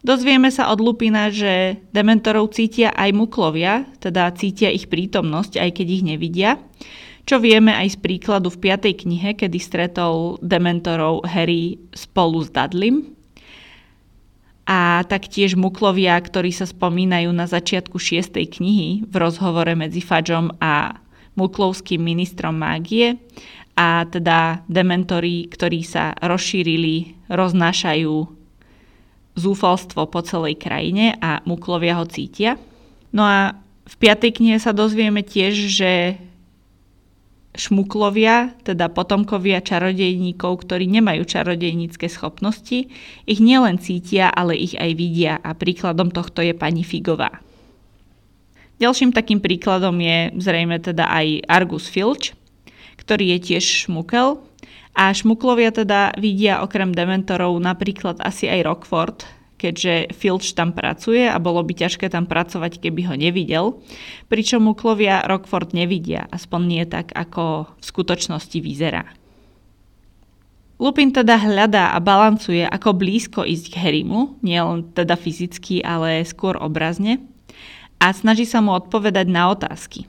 Dozvieme 0.00 0.48
sa 0.48 0.72
od 0.72 0.80
Lupina, 0.80 1.28
že 1.28 1.76
dementorov 1.92 2.56
cítia 2.56 2.88
aj 2.96 3.12
muklovia, 3.12 3.84
teda 4.00 4.32
cítia 4.32 4.72
ich 4.72 4.88
prítomnosť, 4.88 5.60
aj 5.60 5.70
keď 5.76 5.86
ich 5.92 6.04
nevidia, 6.06 6.50
čo 7.28 7.36
vieme 7.36 7.76
aj 7.76 7.94
z 7.94 7.98
príkladu 8.00 8.48
v 8.48 8.72
5. 8.72 9.04
knihe, 9.04 9.36
kedy 9.36 9.58
stretol 9.60 10.40
dementorov 10.40 11.28
Harry 11.28 11.76
spolu 11.92 12.40
s 12.40 12.48
Dudleym, 12.48 13.20
a 14.70 15.02
taktiež 15.02 15.58
muklovia, 15.58 16.14
ktorí 16.14 16.54
sa 16.54 16.62
spomínajú 16.62 17.34
na 17.34 17.50
začiatku 17.50 17.98
šiestej 17.98 18.54
knihy 18.54 18.88
v 19.02 19.14
rozhovore 19.18 19.74
medzi 19.74 19.98
Fadžom 19.98 20.62
a 20.62 20.94
muklovským 21.40 22.04
ministrom 22.04 22.60
mágie 22.60 23.16
a 23.72 24.04
teda 24.04 24.60
dementori, 24.68 25.48
ktorí 25.48 25.80
sa 25.80 26.12
rozšírili, 26.20 27.16
roznášajú 27.32 28.14
zúfalstvo 29.40 30.04
po 30.12 30.20
celej 30.20 30.60
krajine 30.60 31.16
a 31.16 31.40
muklovia 31.48 31.96
ho 31.96 32.04
cítia. 32.04 32.60
No 33.16 33.24
a 33.24 33.56
v 33.88 33.94
piatej 33.96 34.36
knihe 34.36 34.58
sa 34.60 34.76
dozvieme 34.76 35.24
tiež, 35.24 35.54
že 35.72 36.20
šmuklovia, 37.56 38.54
teda 38.62 38.86
potomkovia 38.92 39.58
čarodejníkov, 39.58 40.62
ktorí 40.62 40.86
nemajú 40.86 41.26
čarodejnícke 41.26 42.06
schopnosti, 42.06 42.86
ich 43.26 43.40
nielen 43.42 43.82
cítia, 43.82 44.30
ale 44.30 44.54
ich 44.54 44.78
aj 44.78 44.90
vidia 44.94 45.34
a 45.42 45.56
príkladom 45.58 46.14
tohto 46.14 46.44
je 46.44 46.54
pani 46.54 46.86
Figová. 46.86 47.42
Ďalším 48.80 49.12
takým 49.12 49.44
príkladom 49.44 49.92
je 50.00 50.32
zrejme 50.40 50.80
teda 50.80 51.04
aj 51.04 51.44
Argus 51.52 51.84
Filch, 51.84 52.32
ktorý 52.96 53.36
je 53.36 53.52
tiež 53.52 53.64
šmukel 53.84 54.40
a 54.96 55.12
šmuklovia 55.12 55.68
teda 55.68 56.16
vidia 56.16 56.64
okrem 56.64 56.96
dementorov 56.96 57.60
napríklad 57.60 58.24
asi 58.24 58.48
aj 58.48 58.64
Rockford, 58.64 59.18
keďže 59.60 60.16
Filch 60.16 60.56
tam 60.56 60.72
pracuje 60.72 61.28
a 61.28 61.36
bolo 61.36 61.60
by 61.60 61.76
ťažké 61.76 62.08
tam 62.08 62.24
pracovať, 62.24 62.80
keby 62.80 63.12
ho 63.12 63.14
nevidel. 63.20 63.64
Pričom 64.32 64.64
Muklovia 64.64 65.28
Rockford 65.28 65.76
nevidia, 65.76 66.24
aspoň 66.32 66.60
nie 66.64 66.84
tak, 66.88 67.12
ako 67.12 67.68
v 67.76 67.84
skutočnosti 67.84 68.58
vyzerá. 68.64 69.04
Lupin 70.80 71.12
teda 71.12 71.36
hľadá 71.36 71.92
a 71.92 72.00
balancuje, 72.00 72.64
ako 72.64 72.96
blízko 72.96 73.44
ísť 73.44 73.76
k 73.76 73.80
Harrymu, 73.84 74.40
nielen 74.40 74.96
teda 74.96 75.12
fyzicky, 75.20 75.84
ale 75.84 76.24
skôr 76.24 76.56
obrazne, 76.56 77.20
a 78.00 78.10
snaží 78.16 78.48
sa 78.48 78.64
mu 78.64 78.72
odpovedať 78.72 79.26
na 79.28 79.52
otázky. 79.52 80.08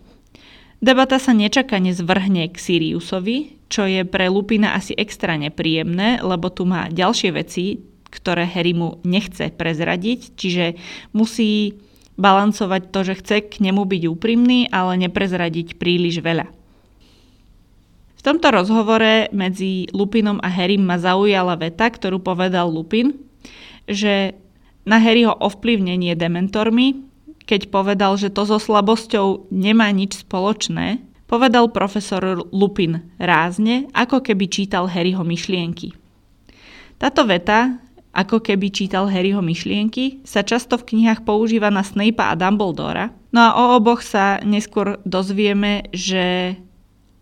Debata 0.81 1.21
sa 1.21 1.35
nečakane 1.35 1.93
zvrhne 1.93 2.49
k 2.49 2.57
Siriusovi, 2.57 3.61
čo 3.69 3.85
je 3.85 4.01
pre 4.01 4.31
Lupina 4.33 4.73
asi 4.73 4.97
extra 4.97 5.37
nepríjemné, 5.37 6.23
lebo 6.25 6.49
tu 6.49 6.65
má 6.65 6.89
ďalšie 6.89 7.29
veci, 7.37 7.85
ktoré 8.09 8.49
Harry 8.49 8.73
mu 8.73 8.97
nechce 9.05 9.53
prezradiť, 9.53 10.33
čiže 10.33 10.65
musí 11.13 11.77
balancovať 12.17 12.81
to, 12.89 12.99
že 13.07 13.13
chce 13.21 13.37
k 13.47 13.53
nemu 13.61 13.85
byť 13.87 14.03
úprimný, 14.09 14.67
ale 14.73 14.99
neprezradiť 15.05 15.77
príliš 15.77 16.19
veľa. 16.19 16.49
V 18.17 18.21
tomto 18.21 18.53
rozhovore 18.53 19.29
medzi 19.33 19.89
Lupinom 19.93 20.37
a 20.45 20.49
Harrym 20.49 20.85
ma 20.85 21.01
zaujala 21.01 21.57
veta, 21.57 21.89
ktorú 21.89 22.21
povedal 22.21 22.69
Lupin, 22.69 23.17
že 23.89 24.37
na 24.85 25.01
Harryho 25.01 25.33
ovplyvnenie 25.33 26.13
dementormi, 26.13 27.10
keď 27.51 27.67
povedal, 27.67 28.15
že 28.15 28.31
to 28.31 28.47
so 28.47 28.55
slabosťou 28.55 29.51
nemá 29.51 29.91
nič 29.91 30.23
spoločné, 30.23 31.03
povedal 31.27 31.67
profesor 31.67 32.47
Lupin 32.55 33.11
rázne, 33.19 33.91
ako 33.91 34.23
keby 34.23 34.47
čítal 34.47 34.87
Harryho 34.87 35.27
myšlienky. 35.27 35.91
Táto 36.95 37.27
veta 37.27 37.83
ako 38.11 38.43
keby 38.43 38.67
čítal 38.75 39.07
Harryho 39.07 39.39
myšlienky, 39.39 40.19
sa 40.27 40.43
často 40.43 40.75
v 40.75 40.95
knihách 40.95 41.23
používa 41.23 41.71
na 41.71 41.79
Snape 41.79 42.19
a 42.19 42.35
Dumbledora. 42.35 43.15
No 43.31 43.39
a 43.39 43.49
o 43.55 43.63
oboch 43.79 44.03
sa 44.03 44.43
neskôr 44.43 44.99
dozvieme, 45.07 45.87
že 45.95 46.55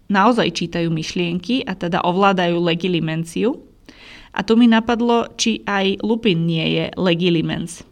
naozaj 0.09 0.49
čítajú 0.57 0.89
myšlienky 0.89 1.61
a 1.61 1.77
teda 1.77 2.01
ovládajú 2.01 2.57
legilimenciu. 2.57 3.61
A 4.33 4.41
tu 4.41 4.57
mi 4.57 4.65
napadlo, 4.65 5.29
či 5.37 5.61
aj 5.65 6.01
Lupin 6.01 6.49
nie 6.49 6.81
je 6.81 6.85
legilimens. 6.97 7.85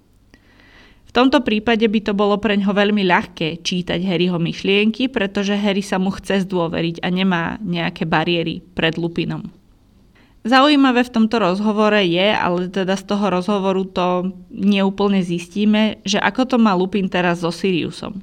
Tomto 1.18 1.42
prípade 1.42 1.82
by 1.90 2.00
to 2.06 2.14
bolo 2.14 2.38
pre 2.38 2.54
ňo 2.62 2.78
veľmi 2.78 3.02
ľahké 3.02 3.66
čítať 3.66 3.98
Harryho 4.06 4.38
myšlienky, 4.38 5.10
pretože 5.10 5.58
Harry 5.58 5.82
sa 5.82 5.98
mu 5.98 6.14
chce 6.14 6.46
zdôveriť 6.46 7.02
a 7.02 7.10
nemá 7.10 7.58
nejaké 7.58 8.06
bariéry 8.06 8.62
pred 8.78 9.02
Lupinom. 9.02 9.50
Zaujímavé 10.46 11.02
v 11.02 11.14
tomto 11.18 11.42
rozhovore 11.42 12.06
je, 12.06 12.28
ale 12.38 12.70
teda 12.70 12.94
z 12.94 13.04
toho 13.10 13.34
rozhovoru 13.34 13.90
to 13.90 14.30
neúplne 14.54 15.26
zistíme, 15.26 16.06
že 16.06 16.22
ako 16.22 16.54
to 16.54 16.58
má 16.62 16.78
Lupin 16.78 17.10
teraz 17.10 17.42
so 17.42 17.50
Siriusom. 17.50 18.22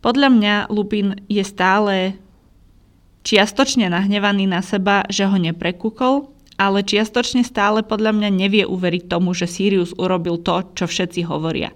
Podľa 0.00 0.32
mňa 0.32 0.54
Lupin 0.72 1.20
je 1.28 1.44
stále 1.44 2.16
čiastočne 3.28 3.92
nahnevaný 3.92 4.48
na 4.48 4.64
seba, 4.64 5.04
že 5.12 5.28
ho 5.28 5.36
neprekúkol, 5.36 6.32
ale 6.56 6.80
čiastočne 6.80 7.44
stále 7.44 7.84
podľa 7.84 8.16
mňa 8.16 8.28
nevie 8.32 8.64
uveriť 8.64 9.04
tomu, 9.04 9.36
že 9.36 9.44
Sirius 9.44 9.92
urobil 10.00 10.40
to, 10.40 10.64
čo 10.72 10.88
všetci 10.88 11.28
hovoria. 11.28 11.68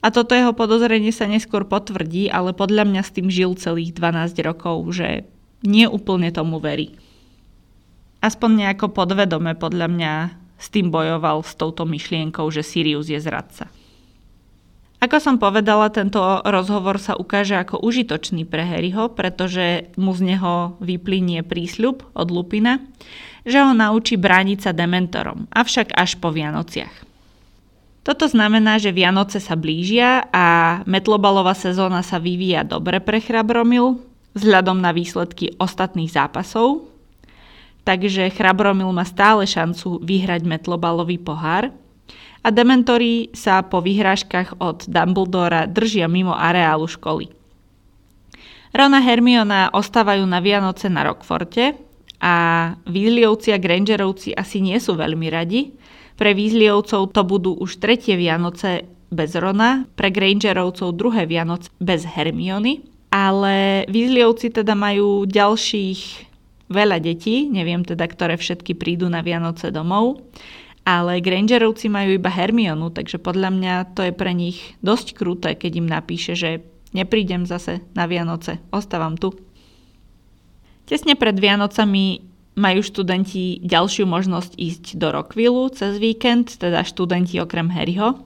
A 0.00 0.08
toto 0.08 0.32
jeho 0.32 0.56
podozrenie 0.56 1.12
sa 1.12 1.28
neskôr 1.28 1.68
potvrdí, 1.68 2.32
ale 2.32 2.56
podľa 2.56 2.88
mňa 2.88 3.02
s 3.04 3.12
tým 3.12 3.28
žil 3.28 3.52
celých 3.56 3.92
12 3.92 4.32
rokov, 4.42 4.88
že 4.96 5.28
neúplne 5.60 6.32
tomu 6.32 6.56
verí 6.56 6.96
aspoň 8.20 8.50
nejako 8.64 8.92
podvedome 8.92 9.56
podľa 9.56 9.88
mňa 9.88 10.12
s 10.60 10.66
tým 10.68 10.92
bojoval 10.92 11.40
s 11.40 11.56
touto 11.56 11.88
myšlienkou, 11.88 12.44
že 12.52 12.60
Sirius 12.60 13.08
je 13.08 13.16
zradca. 13.16 13.72
Ako 15.00 15.16
som 15.16 15.40
povedala, 15.40 15.88
tento 15.88 16.20
rozhovor 16.44 17.00
sa 17.00 17.16
ukáže 17.16 17.56
ako 17.56 17.80
užitočný 17.80 18.44
pre 18.44 18.68
Harryho, 18.68 19.08
pretože 19.16 19.88
mu 19.96 20.12
z 20.12 20.36
neho 20.36 20.76
vyplynie 20.84 21.40
prísľub 21.40 22.04
od 22.12 22.28
Lupina, 22.28 22.84
že 23.48 23.64
ho 23.64 23.72
naučí 23.72 24.20
brániť 24.20 24.68
sa 24.68 24.76
dementorom, 24.76 25.48
avšak 25.56 25.96
až 25.96 26.20
po 26.20 26.28
Vianociach. 26.28 27.09
Toto 28.00 28.24
znamená, 28.24 28.80
že 28.80 28.96
Vianoce 28.96 29.44
sa 29.44 29.52
blížia 29.60 30.24
a 30.32 30.80
metlobalová 30.88 31.52
sezóna 31.52 32.00
sa 32.00 32.16
vyvíja 32.16 32.64
dobre 32.64 32.96
pre 32.96 33.20
Chrabromil 33.20 34.00
vzhľadom 34.32 34.80
na 34.80 34.94
výsledky 34.96 35.52
ostatných 35.60 36.08
zápasov, 36.08 36.88
takže 37.84 38.32
Chrabromil 38.32 38.88
má 38.94 39.04
stále 39.04 39.44
šancu 39.44 40.00
vyhrať 40.00 40.48
metlobalový 40.48 41.20
pohár 41.20 41.74
a 42.40 42.48
dementori 42.48 43.28
sa 43.36 43.60
po 43.60 43.84
vyhrážkach 43.84 44.56
od 44.64 44.88
Dumbledora 44.88 45.68
držia 45.68 46.08
mimo 46.08 46.32
areálu 46.32 46.88
školy. 46.88 47.28
Ron 48.70 48.96
a 48.96 49.02
Hermiona 49.02 49.68
ostávajú 49.74 50.24
na 50.24 50.40
Vianoce 50.40 50.88
na 50.88 51.04
Rockforte 51.04 51.76
a 52.22 52.34
Weasleyovci 52.88 53.52
a 53.52 53.58
Grangerovci 53.58 54.32
asi 54.32 54.62
nie 54.62 54.78
sú 54.80 54.94
veľmi 54.96 55.26
radi, 55.28 55.74
Pre 56.20 56.36
Weasleyovcov 56.36 57.16
to 57.16 57.24
budú 57.24 57.56
už 57.56 57.80
tretie 57.80 58.12
Vianoce 58.20 58.84
bez 59.08 59.32
Rona, 59.32 59.88
pre 59.96 60.12
Grangerovcov 60.12 60.92
druhé 60.92 61.24
Vianoce 61.24 61.72
bez 61.80 62.04
Hermiony, 62.04 62.84
ale 63.08 63.88
Weasleyovci 63.88 64.52
teda 64.52 64.76
majú 64.76 65.24
ďalších 65.24 66.28
veľa 66.68 67.00
detí, 67.02 67.48
neviem 67.48 67.82
teda, 67.82 68.04
ktoré 68.04 68.36
všetky 68.36 68.76
prídu 68.76 69.08
na 69.08 69.24
Vianoce 69.24 69.72
domov, 69.72 70.20
ale 70.84 71.24
Grangerovci 71.24 71.90
majú 71.90 72.14
iba 72.14 72.30
Hermionu, 72.30 72.92
takže 72.94 73.18
podľa 73.18 73.50
mňa 73.50 73.74
to 73.96 74.06
je 74.06 74.12
pre 74.14 74.36
nich 74.36 74.78
dosť 74.84 75.16
kruté, 75.16 75.56
keď 75.56 75.72
im 75.82 75.88
napíše, 75.88 76.36
že 76.38 76.62
neprídem 76.94 77.48
zase 77.48 77.82
na 77.96 78.04
Vianoce, 78.06 78.62
ostávam 78.70 79.16
tu. 79.18 79.34
Tesne 80.86 81.16
pred 81.18 81.34
Vianocami 81.34 82.29
majú 82.58 82.80
študenti 82.82 83.62
ďalšiu 83.62 84.04
možnosť 84.06 84.52
ísť 84.58 84.84
do 84.98 85.14
Rockvillu 85.14 85.70
cez 85.70 85.96
víkend, 86.02 86.58
teda 86.58 86.82
študenti 86.82 87.38
okrem 87.38 87.70
Harryho. 87.70 88.18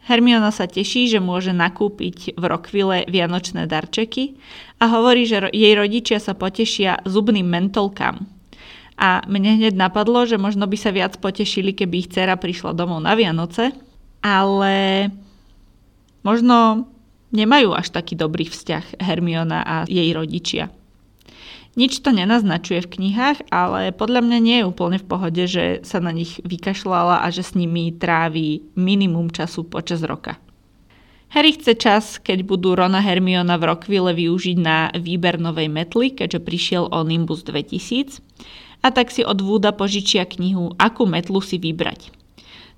Hermiona 0.00 0.50
sa 0.50 0.66
teší, 0.66 1.12
že 1.12 1.20
môže 1.20 1.52
nakúpiť 1.52 2.34
v 2.34 2.42
Rockville 2.42 3.06
vianočné 3.06 3.68
darčeky 3.68 4.34
a 4.80 4.90
hovorí, 4.90 5.28
že 5.28 5.52
jej 5.52 5.76
rodičia 5.76 6.18
sa 6.18 6.32
potešia 6.32 7.04
zubným 7.04 7.46
mentolkám. 7.46 8.24
A 9.00 9.24
mne 9.28 9.60
hneď 9.60 9.76
napadlo, 9.76 10.24
že 10.28 10.40
možno 10.40 10.68
by 10.68 10.76
sa 10.76 10.90
viac 10.92 11.16
potešili, 11.20 11.72
keby 11.72 12.04
ich 12.04 12.10
dcera 12.12 12.36
prišla 12.36 12.76
domov 12.76 13.00
na 13.00 13.16
Vianoce, 13.16 13.72
ale 14.20 15.08
možno 16.20 16.88
nemajú 17.32 17.72
až 17.72 17.92
taký 17.94 18.18
dobrý 18.18 18.48
vzťah 18.48 19.00
Hermiona 19.00 19.60
a 19.64 19.76
jej 19.88 20.10
rodičia. 20.12 20.68
Nič 21.78 22.02
to 22.02 22.10
nenaznačuje 22.10 22.82
v 22.82 22.92
knihách, 22.98 23.46
ale 23.54 23.94
podľa 23.94 24.26
mňa 24.26 24.38
nie 24.42 24.56
je 24.58 24.68
úplne 24.68 24.98
v 24.98 25.06
pohode, 25.06 25.42
že 25.46 25.86
sa 25.86 26.02
na 26.02 26.10
nich 26.10 26.42
vykašľala 26.42 27.22
a 27.22 27.26
že 27.30 27.46
s 27.46 27.54
nimi 27.54 27.94
trávi 27.94 28.66
minimum 28.74 29.30
času 29.30 29.62
počas 29.70 30.02
roka. 30.02 30.34
Harry 31.30 31.54
chce 31.54 31.78
čas, 31.78 32.18
keď 32.18 32.42
budú 32.42 32.74
Rona 32.74 32.98
Hermiona 32.98 33.54
v 33.54 33.70
Rockville 33.70 34.10
využiť 34.10 34.58
na 34.58 34.90
výber 34.98 35.38
novej 35.38 35.70
metly, 35.70 36.10
keďže 36.10 36.42
prišiel 36.42 36.90
o 36.90 37.06
Nimbus 37.06 37.46
2000 37.46 38.18
a 38.82 38.90
tak 38.90 39.14
si 39.14 39.22
od 39.22 39.38
Wooda 39.38 39.70
požičia 39.70 40.26
knihu 40.26 40.74
Akú 40.74 41.06
metlu 41.06 41.38
si 41.38 41.62
vybrať. 41.62 42.10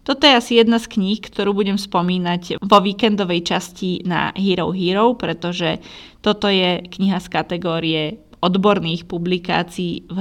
Toto 0.02 0.26
je 0.26 0.34
asi 0.34 0.58
jedna 0.58 0.82
z 0.82 0.90
kníh, 0.98 1.22
ktorú 1.22 1.54
budem 1.54 1.78
spomínať 1.78 2.58
vo 2.58 2.78
víkendovej 2.82 3.40
časti 3.46 4.02
na 4.02 4.34
Hero 4.34 4.74
Hero, 4.74 5.14
pretože 5.14 5.78
toto 6.18 6.50
je 6.50 6.82
kniha 6.90 7.22
z 7.22 7.28
kategórie 7.30 8.02
odborných 8.42 9.06
publikácií 9.06 10.10
v 10.10 10.20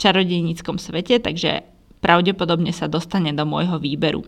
čarodejníckom 0.00 0.80
svete, 0.80 1.20
takže 1.20 1.62
pravdepodobne 2.00 2.72
sa 2.72 2.88
dostane 2.88 3.30
do 3.36 3.44
môjho 3.44 3.76
výberu. 3.76 4.24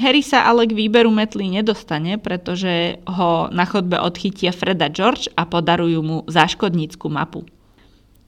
Harry 0.00 0.22
sa 0.22 0.46
ale 0.46 0.70
k 0.70 0.72
výberu 0.72 1.10
metly 1.12 1.50
nedostane, 1.50 2.16
pretože 2.16 3.02
ho 3.04 3.50
na 3.52 3.66
chodbe 3.66 3.98
odchytia 3.98 4.54
Freda 4.54 4.88
George 4.88 5.28
a 5.34 5.44
podarujú 5.44 6.00
mu 6.00 6.18
záškodnícku 6.30 7.10
mapu. 7.10 7.44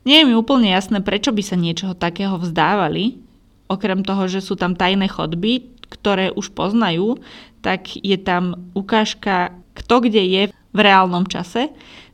Nie 0.03 0.23
je 0.23 0.29
mi 0.29 0.35
úplne 0.35 0.75
jasné, 0.75 0.99
prečo 0.99 1.31
by 1.31 1.43
sa 1.47 1.55
niečoho 1.55 1.95
takého 1.95 2.35
vzdávali, 2.35 3.23
okrem 3.71 4.03
toho, 4.03 4.27
že 4.27 4.43
sú 4.43 4.59
tam 4.59 4.75
tajné 4.75 5.07
chodby, 5.07 5.71
ktoré 5.87 6.35
už 6.35 6.51
poznajú, 6.51 7.23
tak 7.63 7.95
je 7.95 8.19
tam 8.19 8.69
ukážka, 8.75 9.55
kto 9.79 10.11
kde 10.11 10.23
je 10.27 10.43
v 10.51 10.79
reálnom 10.83 11.25
čase, 11.31 11.71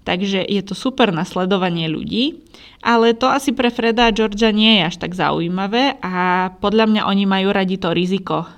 takže 0.08 0.40
je 0.40 0.64
to 0.64 0.72
super 0.72 1.12
na 1.12 1.28
sledovanie 1.28 1.84
ľudí, 1.84 2.40
ale 2.80 3.12
to 3.12 3.28
asi 3.28 3.52
pre 3.52 3.68
Freda 3.68 4.08
a 4.08 4.16
Georgia 4.16 4.48
nie 4.48 4.80
je 4.80 4.88
až 4.88 4.96
tak 4.96 5.12
zaujímavé 5.12 6.00
a 6.00 6.48
podľa 6.64 6.88
mňa 6.88 7.02
oni 7.04 7.24
majú 7.28 7.52
radi 7.52 7.76
to 7.76 7.92
riziko. 7.92 8.48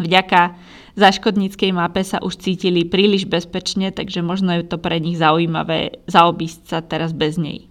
Vďaka 0.00 0.56
záškodníckej 0.96 1.68
mape 1.76 2.00
sa 2.00 2.24
už 2.24 2.40
cítili 2.40 2.88
príliš 2.88 3.28
bezpečne, 3.28 3.92
takže 3.92 4.24
možno 4.24 4.56
je 4.56 4.64
to 4.64 4.80
pre 4.80 4.96
nich 4.96 5.20
zaujímavé 5.20 6.00
zaobísť 6.08 6.60
sa 6.64 6.80
teraz 6.80 7.12
bez 7.12 7.36
nej. 7.36 7.68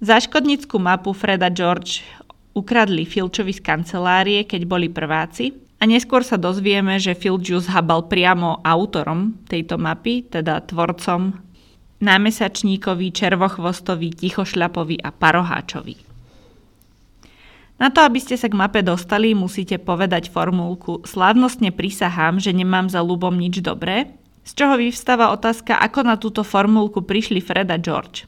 Záškodnícku 0.00 0.80
mapu 0.80 1.12
Freda 1.12 1.52
George 1.52 2.00
ukradli 2.56 3.04
Filčovi 3.04 3.52
z 3.52 3.60
kancelárie, 3.60 4.48
keď 4.48 4.64
boli 4.64 4.88
prváci 4.88 5.65
a 5.76 5.82
neskôr 5.84 6.24
sa 6.24 6.40
dozvieme, 6.40 6.96
že 6.96 7.12
Philgius 7.12 7.68
habal 7.68 8.08
priamo 8.08 8.64
autorom 8.64 9.36
tejto 9.44 9.76
mapy, 9.76 10.24
teda 10.24 10.64
tvorcom 10.64 11.36
námesačníkovi, 12.00 13.12
červochvostovi, 13.12 14.08
tichošľapovi 14.16 14.96
a 15.00 15.12
paroháčovi. 15.12 15.96
Na 17.76 17.92
to, 17.92 18.00
aby 18.00 18.16
ste 18.16 18.40
sa 18.40 18.48
k 18.48 18.56
mape 18.56 18.80
dostali, 18.80 19.36
musíte 19.36 19.76
povedať 19.76 20.32
formulku 20.32 21.04
Slávnostne 21.04 21.76
prisahám, 21.76 22.40
že 22.40 22.56
nemám 22.56 22.88
za 22.88 23.04
ľubom 23.04 23.36
nič 23.36 23.60
dobré, 23.60 24.16
z 24.48 24.50
čoho 24.56 24.80
vyvstáva 24.80 25.28
otázka, 25.36 25.76
ako 25.76 26.00
na 26.08 26.16
túto 26.16 26.40
formulku 26.40 27.04
prišli 27.04 27.44
Fred 27.44 27.68
George. 27.84 28.24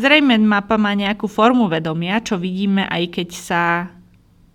Zrejme 0.00 0.40
mapa 0.40 0.80
má 0.80 0.96
nejakú 0.96 1.28
formu 1.28 1.68
vedomia, 1.68 2.24
čo 2.24 2.40
vidíme 2.40 2.88
aj 2.88 3.20
keď 3.20 3.28
sa 3.36 3.62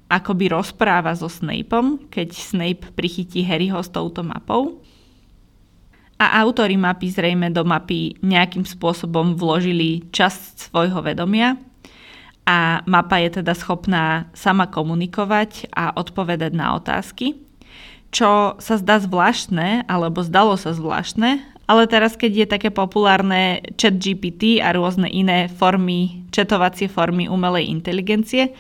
akoby 0.07 0.51
rozpráva 0.51 1.11
so 1.15 1.27
Snapeom, 1.27 2.07
keď 2.07 2.31
Snape 2.31 2.91
prichytí 2.95 3.43
Harryho 3.43 3.79
s 3.79 3.91
touto 3.91 4.23
mapou. 4.23 4.79
A 6.17 6.41
autory 6.41 6.79
mapy 6.79 7.13
zrejme 7.13 7.53
do 7.53 7.61
mapy 7.61 8.17
nejakým 8.25 8.65
spôsobom 8.65 9.37
vložili 9.37 10.01
časť 10.09 10.73
svojho 10.73 10.97
vedomia 11.05 11.61
a 12.47 12.81
mapa 12.87 13.21
je 13.21 13.43
teda 13.43 13.53
schopná 13.53 14.31
sama 14.31 14.65
komunikovať 14.65 15.69
a 15.75 15.93
odpovedať 15.93 16.55
na 16.55 16.79
otázky, 16.79 17.35
čo 18.09 18.55
sa 18.57 18.75
zdá 18.79 19.03
zvláštne, 19.03 19.85
alebo 19.85 20.23
zdalo 20.23 20.55
sa 20.55 20.71
zvláštne, 20.71 21.43
ale 21.67 21.83
teraz, 21.83 22.15
keď 22.15 22.31
je 22.31 22.47
také 22.47 22.69
populárne 22.71 23.59
chat 23.75 23.99
GPT 23.99 24.63
a 24.63 24.71
rôzne 24.71 25.11
iné 25.11 25.51
formy, 25.51 26.23
četovacie 26.31 26.87
formy 26.87 27.27
umelej 27.27 27.67
inteligencie, 27.67 28.55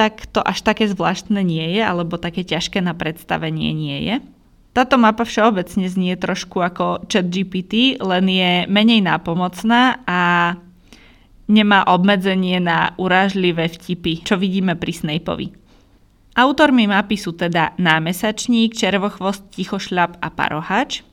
tak 0.00 0.24
to 0.32 0.40
až 0.40 0.64
také 0.64 0.88
zvláštne 0.88 1.44
nie 1.44 1.76
je, 1.76 1.84
alebo 1.84 2.16
také 2.16 2.40
ťažké 2.40 2.80
na 2.80 2.96
predstavenie 2.96 3.76
nie 3.76 4.08
je. 4.08 4.16
Táto 4.72 4.96
mapa 4.96 5.28
všeobecne 5.28 5.92
znie 5.92 6.16
trošku 6.16 6.56
ako 6.56 7.04
chat 7.04 7.28
GPT, 7.28 8.00
len 8.00 8.24
je 8.32 8.64
menej 8.64 9.04
nápomocná 9.04 10.00
a 10.08 10.20
nemá 11.52 11.84
obmedzenie 11.84 12.64
na 12.64 12.96
urážlivé 12.96 13.68
vtipy, 13.68 14.24
čo 14.24 14.40
vidíme 14.40 14.72
pri 14.72 14.96
Snapeovi. 14.96 15.52
Autormi 16.32 16.88
mapy 16.88 17.20
sú 17.20 17.36
teda 17.36 17.76
námesačník, 17.76 18.72
červochvost, 18.72 19.52
tichošľap 19.52 20.16
a 20.16 20.28
parohač. 20.32 21.04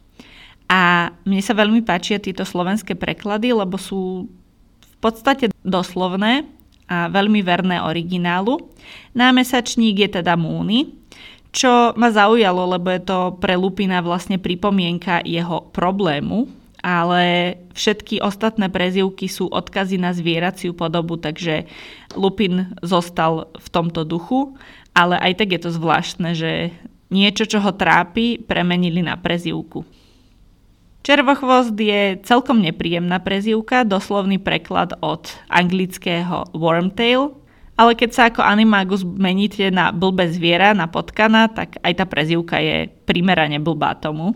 A 0.71 1.11
mne 1.27 1.43
sa 1.43 1.51
veľmi 1.51 1.83
páčia 1.83 2.23
tieto 2.23 2.47
slovenské 2.47 2.95
preklady, 2.95 3.51
lebo 3.51 3.75
sú 3.75 4.31
v 4.79 4.97
podstate 5.03 5.51
doslovné 5.67 6.47
a 6.87 7.11
veľmi 7.11 7.43
verné 7.43 7.83
originálu. 7.83 8.71
Námesačník 9.11 10.07
je 10.07 10.09
teda 10.23 10.39
Múny, 10.39 10.95
čo 11.51 11.91
ma 11.95 12.11
zaujalo, 12.11 12.75
lebo 12.75 12.87
je 12.91 13.01
to 13.03 13.19
pre 13.39 13.59
Lupina 13.59 13.99
vlastne 14.03 14.39
pripomienka 14.39 15.23
jeho 15.23 15.67
problému, 15.71 16.47
ale 16.85 17.55
všetky 17.73 18.21
ostatné 18.21 18.69
prezivky 18.69 19.27
sú 19.27 19.49
odkazy 19.49 19.99
na 19.99 20.13
zvieraciu 20.13 20.71
podobu, 20.77 21.17
takže 21.17 21.65
Lupin 22.15 22.77
zostal 22.85 23.49
v 23.57 23.67
tomto 23.73 24.05
duchu, 24.05 24.55
ale 24.93 25.17
aj 25.17 25.43
tak 25.43 25.49
je 25.57 25.61
to 25.65 25.71
zvláštne, 25.73 26.29
že 26.37 26.71
niečo, 27.11 27.47
čo 27.47 27.59
ho 27.63 27.71
trápi, 27.73 28.39
premenili 28.39 29.01
na 29.03 29.17
prezivku. 29.17 29.83
Červochvost 31.05 31.77
je 31.77 32.19
celkom 32.27 32.59
nepríjemná 32.59 33.23
prezývka, 33.23 33.87
doslovný 33.87 34.41
preklad 34.41 34.97
od 34.99 35.31
anglického 35.47 36.51
wormtail, 36.51 37.31
ale 37.77 37.93
keď 37.93 38.09
sa 38.11 38.23
ako 38.27 38.41
animagus 38.41 39.05
meníte 39.05 39.69
na 39.69 39.93
blbé 39.93 40.33
zviera, 40.33 40.73
na 40.73 40.89
potkana, 40.89 41.47
tak 41.47 41.77
aj 41.85 41.93
tá 41.93 42.05
prezývka 42.09 42.57
je 42.59 42.89
primerane 43.05 43.61
blbá 43.61 43.93
tomu. 44.01 44.33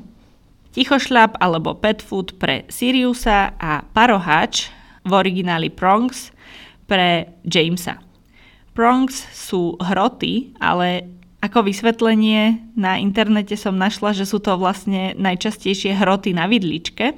Tichošľap 0.71 1.41
alebo 1.43 1.75
petfoot 1.75 2.39
pre 2.39 2.63
Siriusa 2.71 3.57
a 3.59 3.83
parohač 3.91 4.71
v 5.03 5.11
origináli 5.11 5.67
prongs 5.67 6.31
pre 6.87 7.35
Jamesa. 7.43 7.99
Prongs 8.71 9.27
sú 9.35 9.75
hroty, 9.83 10.55
ale 10.63 11.19
ako 11.41 11.65
vysvetlenie 11.65 12.61
na 12.77 13.01
internete 13.01 13.57
som 13.57 13.73
našla, 13.73 14.13
že 14.13 14.29
sú 14.29 14.37
to 14.37 14.55
vlastne 14.61 15.17
najčastejšie 15.17 15.97
hroty 15.97 16.37
na 16.37 16.45
vidličke, 16.45 17.17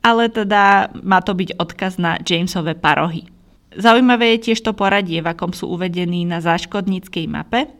ale 0.00 0.30
teda 0.30 0.94
má 1.02 1.20
to 1.20 1.34
byť 1.34 1.58
odkaz 1.58 1.98
na 1.98 2.16
Jamesove 2.22 2.78
parohy. 2.78 3.26
Zaujímavé 3.74 4.38
je 4.38 4.50
tiež 4.50 4.62
to 4.62 4.72
poradie, 4.74 5.22
v 5.22 5.30
akom 5.30 5.50
sú 5.54 5.70
uvedení 5.70 6.26
na 6.26 6.42
záškodníckej 6.42 7.26
mape, 7.30 7.70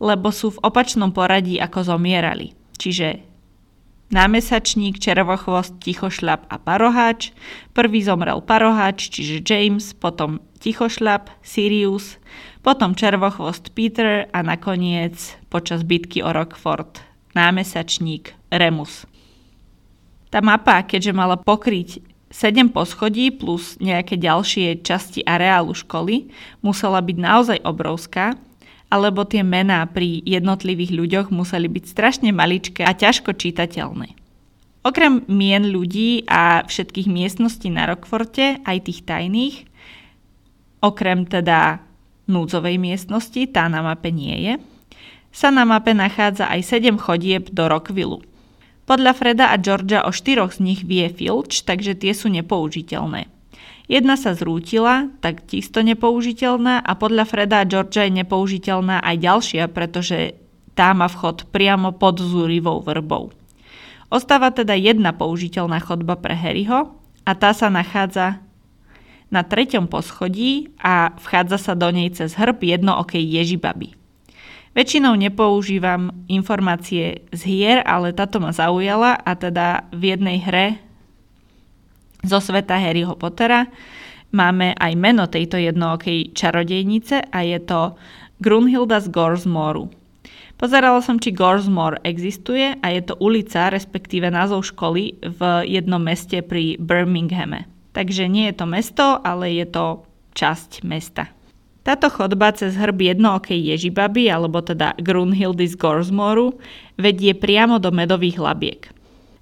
lebo 0.00 0.32
sú 0.32 0.56
v 0.56 0.62
opačnom 0.64 1.12
poradí, 1.14 1.56
ako 1.60 1.94
zomierali. 1.94 2.52
Čiže 2.76 3.22
námesačník, 4.12 5.00
červochvost, 5.00 5.80
tichošľap 5.80 6.52
a 6.52 6.56
paroháč. 6.60 7.32
Prvý 7.72 8.04
zomrel 8.04 8.44
paroháč, 8.44 9.08
čiže 9.08 9.40
James, 9.40 9.96
potom 9.96 10.44
Tichošľap, 10.62 11.42
Sirius, 11.42 12.22
potom 12.62 12.94
Červochvost 12.94 13.74
Peter 13.74 14.30
a 14.30 14.46
nakoniec 14.46 15.18
počas 15.50 15.82
bitky 15.82 16.22
o 16.22 16.30
Rockford 16.30 17.02
námesačník 17.34 18.30
Remus. 18.46 19.02
Tá 20.30 20.38
mapa, 20.38 20.86
keďže 20.86 21.12
mala 21.12 21.34
pokryť 21.34 22.00
7 22.30 22.72
poschodí 22.72 23.34
plus 23.34 23.76
nejaké 23.82 24.16
ďalšie 24.16 24.80
časti 24.80 25.20
areálu 25.26 25.76
školy, 25.76 26.32
musela 26.64 27.02
byť 27.02 27.16
naozaj 27.18 27.58
obrovská, 27.66 28.38
alebo 28.88 29.26
tie 29.26 29.42
mená 29.42 29.84
pri 29.90 30.22
jednotlivých 30.24 30.92
ľuďoch 30.94 31.28
museli 31.34 31.68
byť 31.68 31.84
strašne 31.90 32.30
maličké 32.30 32.86
a 32.86 32.94
ťažko 32.94 33.36
čitateľné. 33.36 34.14
Okrem 34.82 35.22
mien 35.30 35.62
ľudí 35.70 36.26
a 36.26 36.66
všetkých 36.66 37.06
miestností 37.06 37.70
na 37.70 37.86
Rockforte, 37.86 38.58
aj 38.66 38.78
tých 38.88 39.06
tajných, 39.06 39.71
okrem 40.82 41.24
teda 41.24 41.80
núdzovej 42.26 42.76
miestnosti, 42.76 43.48
tá 43.54 43.70
na 43.70 43.80
mape 43.80 44.10
nie 44.10 44.34
je, 44.42 44.54
sa 45.32 45.48
na 45.48 45.64
mape 45.64 45.96
nachádza 45.96 46.50
aj 46.50 46.60
7 46.82 47.00
chodieb 47.00 47.48
do 47.54 47.64
Rockvillu. 47.70 48.20
Podľa 48.84 49.12
Freda 49.14 49.46
a 49.54 49.56
Georgia 49.56 50.04
o 50.04 50.12
štyroch 50.12 50.58
z 50.58 50.60
nich 50.60 50.80
vie 50.84 51.08
Filch, 51.08 51.64
takže 51.64 51.96
tie 51.96 52.12
sú 52.12 52.28
nepoužiteľné. 52.28 53.30
Jedna 53.86 54.14
sa 54.18 54.34
zrútila, 54.36 55.10
tak 55.24 55.46
tisto 55.46 55.80
nepoužiteľná 55.80 56.82
a 56.82 56.92
podľa 56.98 57.24
Freda 57.24 57.56
a 57.62 57.68
Georgia 57.68 58.04
je 58.06 58.20
nepoužiteľná 58.22 59.00
aj 59.00 59.16
ďalšia, 59.22 59.64
pretože 59.70 60.36
tá 60.76 60.92
má 60.92 61.06
vchod 61.06 61.48
priamo 61.52 61.94
pod 61.94 62.20
zúrivou 62.20 62.82
vrbou. 62.82 63.30
Ostáva 64.12 64.52
teda 64.52 64.76
jedna 64.76 65.16
použiteľná 65.16 65.80
chodba 65.80 66.20
pre 66.20 66.36
Harryho 66.36 66.92
a 67.24 67.32
tá 67.32 67.56
sa 67.56 67.72
nachádza 67.72 68.44
na 69.32 69.40
treťom 69.42 69.88
poschodí 69.88 70.76
a 70.76 71.16
vchádza 71.16 71.58
sa 71.58 71.72
do 71.72 71.88
nej 71.88 72.12
cez 72.12 72.36
hrb 72.36 72.60
jednookej 72.60 73.24
ježibaby. 73.24 73.96
Väčšinou 74.76 75.16
nepoužívam 75.16 76.12
informácie 76.28 77.24
z 77.32 77.40
hier, 77.44 77.80
ale 77.84 78.12
táto 78.12 78.40
ma 78.40 78.52
zaujala 78.52 79.16
a 79.16 79.32
teda 79.36 79.88
v 79.92 80.16
jednej 80.16 80.38
hre 80.40 80.66
zo 82.22 82.38
sveta 82.38 82.78
Harryho 82.78 83.18
Pottera 83.18 83.68
máme 84.32 84.72
aj 84.78 84.92
meno 84.96 85.28
tejto 85.28 85.58
jednookej 85.60 86.32
čarodejnice 86.32 87.28
a 87.28 87.38
je 87.44 87.58
to 87.60 87.98
Grunhilda 88.40 89.02
z 89.02 89.12
Gorsmoru. 89.12 89.92
Pozerala 90.56 91.02
som, 91.02 91.18
či 91.18 91.34
Gorsmore 91.34 91.98
existuje 92.06 92.78
a 92.78 92.86
je 92.94 93.02
to 93.02 93.18
ulica, 93.18 93.68
respektíve 93.68 94.30
názov 94.30 94.70
školy 94.70 95.18
v 95.18 95.40
jednom 95.66 95.98
meste 95.98 96.38
pri 96.40 96.78
Birminghame. 96.78 97.66
Takže 97.92 98.28
nie 98.28 98.48
je 98.48 98.54
to 98.56 98.66
mesto, 98.68 99.20
ale 99.20 99.52
je 99.52 99.66
to 99.68 100.04
časť 100.32 100.84
mesta. 100.84 101.28
Táto 101.82 102.08
chodba 102.08 102.54
cez 102.54 102.78
hrb 102.78 103.10
jednookej 103.10 103.58
ježibaby, 103.58 104.30
alebo 104.30 104.62
teda 104.62 104.94
Grunhildy 105.02 105.66
z 105.66 105.74
Gorsmoru, 105.74 106.54
vedie 106.94 107.34
priamo 107.34 107.82
do 107.82 107.90
medových 107.90 108.38
labiek. 108.38 108.80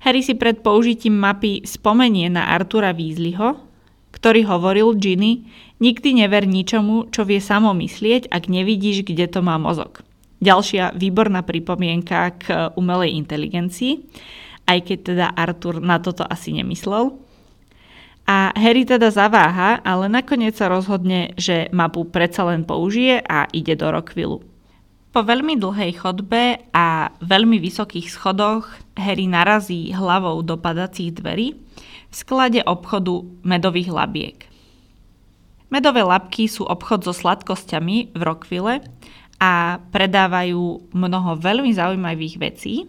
Harry 0.01 0.25
si 0.25 0.33
pred 0.33 0.65
použitím 0.65 1.21
mapy 1.21 1.61
spomenie 1.69 2.33
na 2.33 2.49
Artura 2.49 2.97
Weasleyho, 2.97 3.61
ktorý 4.17 4.49
hovoril 4.49 4.97
Ginny, 4.97 5.45
nikdy 5.85 6.25
never 6.25 6.49
ničomu, 6.49 7.13
čo 7.13 7.29
vie 7.29 7.45
samo 7.45 7.77
myslieť, 7.77 8.33
ak 8.33 8.49
nevidíš, 8.49 9.05
kde 9.05 9.29
to 9.29 9.45
má 9.45 9.61
mozog. 9.61 10.01
Ďalšia 10.41 10.97
výborná 10.97 11.45
pripomienka 11.45 12.33
k 12.41 12.73
umelej 12.73 13.13
inteligencii, 13.21 14.01
aj 14.65 14.79
keď 14.89 14.99
teda 15.05 15.27
Artur 15.37 15.85
na 15.85 16.01
toto 16.01 16.25
asi 16.25 16.57
nemyslel. 16.57 17.13
A 18.31 18.55
Harry 18.55 18.87
teda 18.87 19.11
zaváha, 19.11 19.83
ale 19.83 20.07
nakoniec 20.07 20.55
sa 20.55 20.71
rozhodne, 20.71 21.35
že 21.35 21.67
mapu 21.75 22.07
predsa 22.07 22.47
len 22.47 22.63
použije 22.63 23.19
a 23.27 23.51
ide 23.51 23.75
do 23.75 23.91
Rockvillu. 23.91 24.39
Po 25.11 25.27
veľmi 25.27 25.59
dlhej 25.59 25.99
chodbe 25.99 26.63
a 26.71 27.11
veľmi 27.19 27.59
vysokých 27.59 28.07
schodoch 28.07 28.71
Harry 28.95 29.27
narazí 29.27 29.91
hlavou 29.91 30.47
do 30.47 30.55
padacích 30.55 31.11
dverí 31.19 31.59
v 32.07 32.15
sklade 32.15 32.63
obchodu 32.63 33.27
medových 33.43 33.91
labiek. 33.91 34.39
Medové 35.75 36.07
labky 36.07 36.47
sú 36.47 36.63
obchod 36.63 37.03
so 37.03 37.11
sladkosťami 37.11 38.15
v 38.15 38.21
Rockville 38.23 38.87
a 39.43 39.83
predávajú 39.91 40.95
mnoho 40.95 41.35
veľmi 41.35 41.75
zaujímavých 41.75 42.39
vecí 42.39 42.87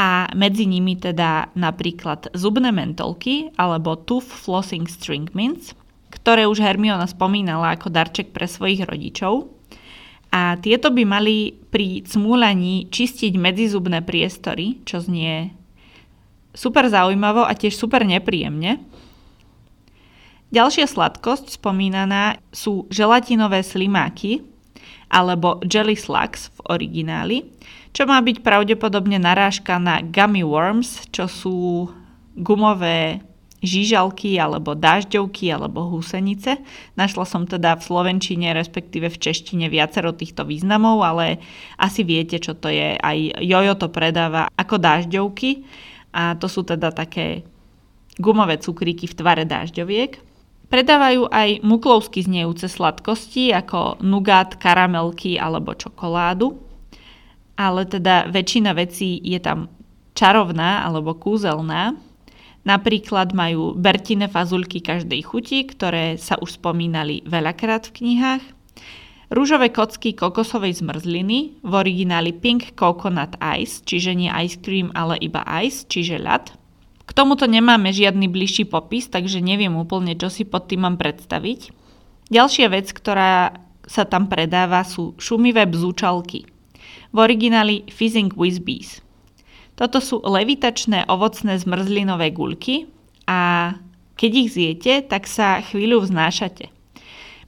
a 0.00 0.32
medzi 0.32 0.64
nimi 0.64 0.96
teda 0.96 1.52
napríklad 1.52 2.32
zubné 2.32 2.72
mentolky 2.72 3.52
alebo 3.60 4.00
Tooth 4.00 4.32
Flossing 4.32 4.88
String 4.88 5.28
Mints, 5.36 5.76
ktoré 6.08 6.48
už 6.48 6.64
Hermiona 6.64 7.04
spomínala 7.04 7.76
ako 7.76 7.92
darček 7.92 8.32
pre 8.32 8.48
svojich 8.48 8.88
rodičov. 8.88 9.52
A 10.32 10.56
tieto 10.56 10.88
by 10.88 11.04
mali 11.04 11.52
pri 11.52 12.00
cmúľaní 12.08 12.88
čistiť 12.88 13.36
medzizubné 13.36 14.00
priestory, 14.00 14.80
čo 14.88 15.04
znie 15.04 15.52
super 16.56 16.88
zaujímavo 16.88 17.44
a 17.44 17.52
tiež 17.52 17.76
super 17.76 18.00
nepríjemne. 18.08 18.80
Ďalšia 20.50 20.88
sladkosť 20.88 21.60
spomínaná 21.60 22.40
sú 22.50 22.88
želatinové 22.88 23.60
slimáky, 23.60 24.42
alebo 25.10 25.58
Jelly 25.66 25.98
Slugs 25.98 26.54
v 26.54 26.58
origináli, 26.78 27.38
čo 27.90 28.06
má 28.06 28.18
byť 28.22 28.42
pravdepodobne 28.42 29.18
narážka 29.18 29.78
na 29.82 29.98
gummy 30.04 30.46
worms, 30.46 31.10
čo 31.10 31.26
sú 31.26 31.90
gumové 32.38 33.20
žížalky 33.60 34.40
alebo 34.40 34.72
dážďovky 34.72 35.52
alebo 35.52 35.92
húsenice. 35.92 36.64
Našla 36.96 37.24
som 37.28 37.44
teda 37.44 37.76
v 37.76 37.84
slovenčine, 37.84 38.56
respektíve 38.56 39.12
v 39.12 39.20
češtine 39.20 39.68
viacero 39.68 40.16
týchto 40.16 40.48
významov, 40.48 41.04
ale 41.04 41.44
asi 41.76 42.00
viete, 42.00 42.40
čo 42.40 42.56
to 42.56 42.72
je. 42.72 42.96
Aj 42.96 43.18
Jojo 43.44 43.76
to 43.76 43.92
predáva 43.92 44.48
ako 44.56 44.80
dážďovky 44.80 45.68
a 46.16 46.34
to 46.40 46.48
sú 46.48 46.64
teda 46.64 46.90
také 46.90 47.44
gumové 48.16 48.56
cukríky 48.56 49.04
v 49.04 49.16
tvare 49.16 49.44
dážďoviek. 49.44 50.20
Predávajú 50.70 51.28
aj 51.28 51.66
muklovsky 51.66 52.22
znejúce 52.22 52.70
sladkosti 52.70 53.50
ako 53.50 54.00
nugát, 54.00 54.56
karamelky 54.56 55.34
alebo 55.36 55.74
čokoládu. 55.74 56.69
Ale 57.60 57.84
teda 57.84 58.32
väčšina 58.32 58.72
vecí 58.72 59.20
je 59.20 59.36
tam 59.36 59.68
čarovná 60.16 60.80
alebo 60.88 61.12
kúzelná. 61.12 61.92
Napríklad 62.64 63.36
majú 63.36 63.76
bertine 63.76 64.32
fazulky 64.32 64.80
každej 64.80 65.20
chuti, 65.28 65.68
ktoré 65.68 66.16
sa 66.16 66.40
už 66.40 66.56
spomínali 66.56 67.20
veľakrát 67.28 67.92
v 67.92 67.94
knihách. 68.00 68.44
Rúžové 69.30 69.70
kocky 69.70 70.16
kokosovej 70.16 70.82
zmrzliny, 70.82 71.62
v 71.62 71.72
origináli 71.72 72.34
Pink 72.34 72.74
Coconut 72.74 73.38
Ice, 73.60 73.84
čiže 73.84 74.16
nie 74.16 74.26
ice 74.26 74.58
cream, 74.58 74.90
ale 74.96 75.20
iba 75.22 75.46
ice, 75.62 75.86
čiže 75.86 76.18
ľad. 76.18 76.50
K 77.06 77.10
tomuto 77.14 77.46
nemáme 77.46 77.94
žiadny 77.94 78.26
bližší 78.26 78.66
popis, 78.66 79.06
takže 79.06 79.38
neviem 79.38 79.70
úplne, 79.78 80.18
čo 80.18 80.32
si 80.32 80.42
pod 80.42 80.66
tým 80.66 80.82
mám 80.82 80.96
predstaviť. 80.98 81.70
Ďalšia 82.26 82.66
vec, 82.74 82.90
ktorá 82.90 83.54
sa 83.86 84.02
tam 84.02 84.26
predáva, 84.26 84.82
sú 84.82 85.14
šumivé 85.18 85.62
bzúčalky. 85.66 86.46
V 87.10 87.16
origináli 87.18 87.86
Fizzing 87.90 88.30
Whizbees. 88.34 89.02
Toto 89.74 89.98
sú 89.98 90.20
levitačné 90.22 91.08
ovocné 91.08 91.56
zmrzlinové 91.58 92.30
guľky 92.30 92.86
a 93.26 93.72
keď 94.14 94.30
ich 94.36 94.50
zjete, 94.52 94.92
tak 95.08 95.24
sa 95.24 95.64
chvíľu 95.64 96.04
vznášate. 96.04 96.68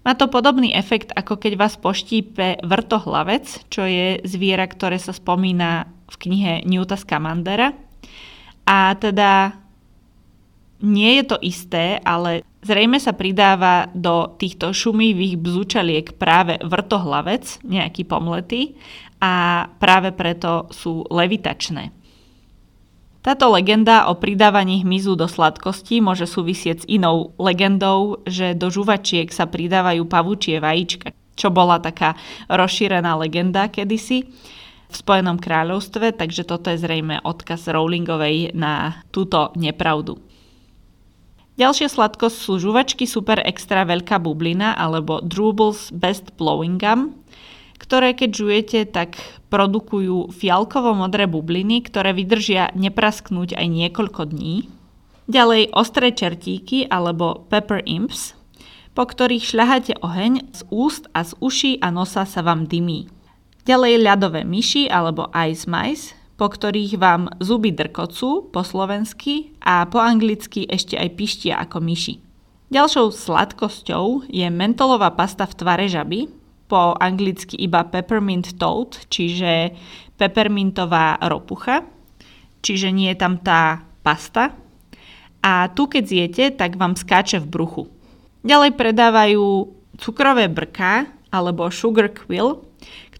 Má 0.02 0.18
to 0.18 0.26
podobný 0.26 0.74
efekt, 0.74 1.14
ako 1.14 1.38
keď 1.38 1.52
vás 1.54 1.78
poštípe 1.78 2.64
vrtohlavec, 2.66 3.70
čo 3.70 3.86
je 3.86 4.18
zviera, 4.26 4.66
ktoré 4.66 4.98
sa 4.98 5.14
spomína 5.14 5.86
v 6.10 6.16
knihe 6.26 6.52
Newta 6.66 6.98
Scamandera 6.98 7.70
a 8.66 8.98
teda 8.98 9.54
nie 10.82 11.22
je 11.22 11.24
to 11.30 11.38
isté, 11.38 12.02
ale 12.02 12.42
zrejme 12.62 13.02
sa 13.02 13.12
pridáva 13.12 13.90
do 13.92 14.38
týchto 14.38 14.70
šumivých 14.70 15.36
bzučaliek 15.36 16.06
práve 16.16 16.62
vrtohlavec, 16.62 17.60
nejaký 17.66 18.06
pomletý, 18.06 18.78
a 19.22 19.66
práve 19.78 20.10
preto 20.10 20.66
sú 20.74 21.06
levitačné. 21.06 21.94
Táto 23.22 23.54
legenda 23.54 24.10
o 24.10 24.18
pridávaní 24.18 24.82
hmyzu 24.82 25.14
do 25.14 25.30
sladkosti 25.30 26.02
môže 26.02 26.26
súvisieť 26.26 26.82
s 26.82 26.88
inou 26.90 27.30
legendou, 27.38 28.18
že 28.26 28.50
do 28.58 28.66
žuvačiek 28.66 29.30
sa 29.30 29.46
pridávajú 29.46 30.10
pavučie 30.10 30.58
vajíčka, 30.58 31.14
čo 31.38 31.54
bola 31.54 31.78
taká 31.78 32.18
rozšírená 32.50 33.14
legenda 33.14 33.70
kedysi 33.70 34.26
v 34.90 34.94
Spojenom 34.98 35.38
kráľovstve, 35.38 36.18
takže 36.18 36.42
toto 36.42 36.74
je 36.74 36.82
zrejme 36.82 37.22
odkaz 37.22 37.70
Rowlingovej 37.70 38.58
na 38.58 39.06
túto 39.14 39.54
nepravdu. 39.54 40.31
Ďalšia 41.52 41.92
sladkosť 41.92 42.36
sú 42.36 42.56
žuvačky 42.56 43.04
super 43.04 43.36
extra 43.44 43.84
veľká 43.84 44.16
bublina 44.16 44.72
alebo 44.72 45.20
Droobles 45.20 45.92
Best 45.92 46.32
Blowing 46.40 46.80
Gum, 46.80 47.12
ktoré 47.76 48.16
keď 48.16 48.30
žujete, 48.32 48.80
tak 48.88 49.20
produkujú 49.52 50.32
fialkovo-modré 50.32 51.28
bubliny, 51.28 51.84
ktoré 51.84 52.16
vydržia 52.16 52.72
neprasknúť 52.72 53.58
aj 53.58 53.66
niekoľko 53.68 54.32
dní. 54.32 54.70
Ďalej 55.28 55.76
ostré 55.76 56.14
čertíky 56.14 56.88
alebo 56.88 57.44
Pepper 57.52 57.84
Imps, 57.84 58.32
po 58.96 59.04
ktorých 59.04 59.44
šľaháte 59.44 59.92
oheň 60.00 60.56
z 60.56 60.60
úst 60.72 61.10
a 61.12 61.20
z 61.26 61.36
uší 61.36 61.72
a 61.84 61.92
nosa 61.92 62.24
sa 62.24 62.40
vám 62.40 62.64
dymí. 62.64 63.12
Ďalej 63.68 64.00
ľadové 64.00 64.42
myši 64.48 64.88
alebo 64.88 65.28
ice 65.36 65.68
mice, 65.68 66.16
po 66.36 66.48
ktorých 66.48 66.98
vám 66.98 67.28
zuby 67.38 67.70
drkocú 67.70 68.50
po 68.50 68.62
slovensky 68.64 69.52
a 69.62 69.84
po 69.86 70.00
anglicky 70.00 70.66
ešte 70.66 70.96
aj 70.96 71.08
pištia 71.14 71.54
ako 71.60 71.78
myši. 71.84 72.14
Ďalšou 72.72 73.12
sladkosťou 73.12 74.32
je 74.32 74.48
mentolová 74.48 75.12
pasta 75.12 75.44
v 75.44 75.56
tvare 75.60 75.86
žaby, 75.92 76.32
po 76.72 76.96
anglicky 76.96 77.60
iba 77.60 77.84
peppermint 77.84 78.56
toad, 78.56 78.96
čiže 79.12 79.76
peppermintová 80.16 81.20
ropucha, 81.28 81.84
čiže 82.64 82.88
nie 82.88 83.12
je 83.12 83.20
tam 83.20 83.36
tá 83.36 83.84
pasta. 84.00 84.56
A 85.44 85.68
tu 85.68 85.84
keď 85.84 86.04
zjete, 86.08 86.44
tak 86.56 86.80
vám 86.80 86.96
skáče 86.96 87.44
v 87.44 87.50
bruchu. 87.52 87.82
Ďalej 88.40 88.72
predávajú 88.72 89.68
cukrové 90.00 90.48
brká 90.48 91.12
alebo 91.28 91.68
sugar 91.68 92.08
quill, 92.08 92.64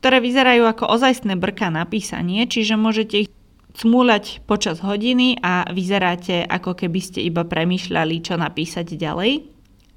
ktoré 0.02 0.18
vyzerajú 0.18 0.66
ako 0.66 0.98
ozajstné 0.98 1.38
brka 1.38 1.70
na 1.70 1.86
písanie, 1.86 2.50
čiže 2.50 2.74
môžete 2.74 3.22
ich 3.22 3.30
cmúľať 3.78 4.42
počas 4.50 4.82
hodiny 4.82 5.38
a 5.38 5.62
vyzeráte 5.70 6.42
ako 6.42 6.74
keby 6.74 6.98
ste 6.98 7.22
iba 7.22 7.46
premýšľali, 7.46 8.18
čo 8.18 8.34
napísať 8.34 8.98
ďalej. 8.98 9.46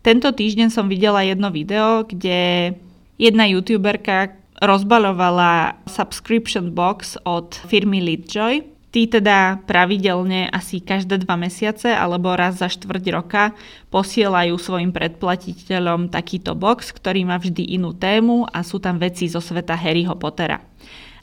Tento 0.06 0.30
týždeň 0.30 0.70
som 0.70 0.86
videla 0.86 1.26
jedno 1.26 1.50
video, 1.50 2.06
kde 2.06 2.72
jedna 3.18 3.50
youtuberka 3.50 4.38
rozbalovala 4.62 5.82
subscription 5.90 6.70
box 6.70 7.18
od 7.26 7.58
firmy 7.66 7.98
Leadjoy 7.98 8.75
Tí 8.96 9.12
teda 9.12 9.60
pravidelne 9.68 10.48
asi 10.48 10.80
každé 10.80 11.28
dva 11.28 11.36
mesiace 11.36 11.92
alebo 11.92 12.32
raz 12.32 12.64
za 12.64 12.72
štvrť 12.72 13.06
roka 13.12 13.52
posielajú 13.92 14.56
svojim 14.56 14.96
predplatiteľom 14.96 16.08
takýto 16.08 16.56
box, 16.56 16.96
ktorý 16.96 17.28
má 17.28 17.36
vždy 17.36 17.76
inú 17.76 17.92
tému 17.92 18.48
a 18.48 18.64
sú 18.64 18.80
tam 18.80 18.96
veci 18.96 19.28
zo 19.28 19.44
sveta 19.44 19.76
Harryho 19.76 20.16
Pottera. 20.16 20.64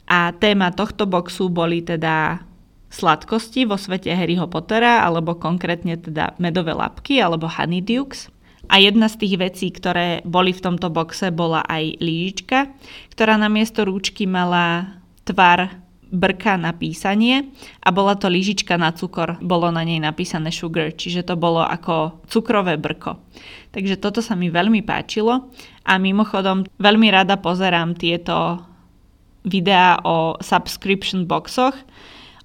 A 0.05 0.37
téma 0.37 0.69
tohto 0.69 1.09
boxu 1.09 1.49
boli 1.49 1.81
teda 1.81 2.45
sladkosti 2.93 3.65
vo 3.65 3.81
svete 3.81 4.13
Harryho 4.13 4.45
Pottera, 4.45 5.01
alebo 5.01 5.33
konkrétne 5.33 5.97
teda 5.97 6.37
medové 6.37 6.77
lapky 6.77 7.17
alebo 7.25 7.49
honeydukes. 7.49 8.29
A 8.69 8.77
jedna 8.77 9.09
z 9.09 9.17
tých 9.17 9.35
vecí, 9.41 9.73
ktoré 9.73 10.21
boli 10.29 10.53
v 10.53 10.61
tomto 10.61 10.93
boxe, 10.93 11.33
bola 11.33 11.65
aj 11.65 11.97
lížička, 11.97 12.69
ktorá 13.17 13.33
na 13.41 13.49
miesto 13.49 13.81
rúčky 13.81 14.29
mala 14.29 14.93
tvar 15.25 15.82
brka 16.13 16.61
na 16.61 16.77
písanie 16.77 17.49
a 17.81 17.89
bola 17.89 18.13
to 18.13 18.29
lyžička 18.29 18.77
na 18.77 18.93
cukor. 18.93 19.41
Bolo 19.41 19.73
na 19.73 19.81
nej 19.81 19.97
napísané 19.97 20.53
sugar, 20.53 20.93
čiže 20.93 21.25
to 21.25 21.33
bolo 21.33 21.65
ako 21.65 22.21
cukrové 22.29 22.77
brko. 22.77 23.17
Takže 23.73 23.97
toto 23.97 24.21
sa 24.21 24.37
mi 24.37 24.53
veľmi 24.53 24.85
páčilo 24.85 25.49
a 25.81 25.97
mimochodom 25.97 26.69
veľmi 26.77 27.09
rada 27.09 27.41
pozerám 27.41 27.97
tieto 27.97 28.61
videá 29.43 29.99
o 30.05 30.37
subscription 30.39 31.25
boxoch, 31.25 31.75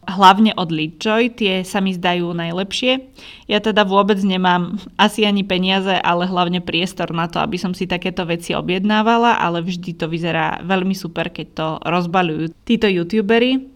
hlavne 0.08 0.56
od 0.56 0.72
Leadjoy, 0.72 1.36
tie 1.36 1.60
sa 1.62 1.84
mi 1.84 1.92
zdajú 1.92 2.32
najlepšie. 2.32 3.12
Ja 3.44 3.60
teda 3.60 3.84
vôbec 3.84 4.16
nemám 4.24 4.80
asi 4.96 5.28
ani 5.28 5.44
peniaze, 5.44 5.92
ale 5.92 6.24
hlavne 6.24 6.64
priestor 6.64 7.12
na 7.12 7.28
to, 7.28 7.44
aby 7.44 7.60
som 7.60 7.76
si 7.76 7.84
takéto 7.84 8.24
veci 8.24 8.56
objednávala, 8.56 9.36
ale 9.36 9.60
vždy 9.60 10.00
to 10.00 10.08
vyzerá 10.08 10.64
veľmi 10.64 10.96
super, 10.96 11.28
keď 11.28 11.46
to 11.52 11.68
rozbalujú 11.84 12.56
títo 12.64 12.88
youtubery. 12.88 13.68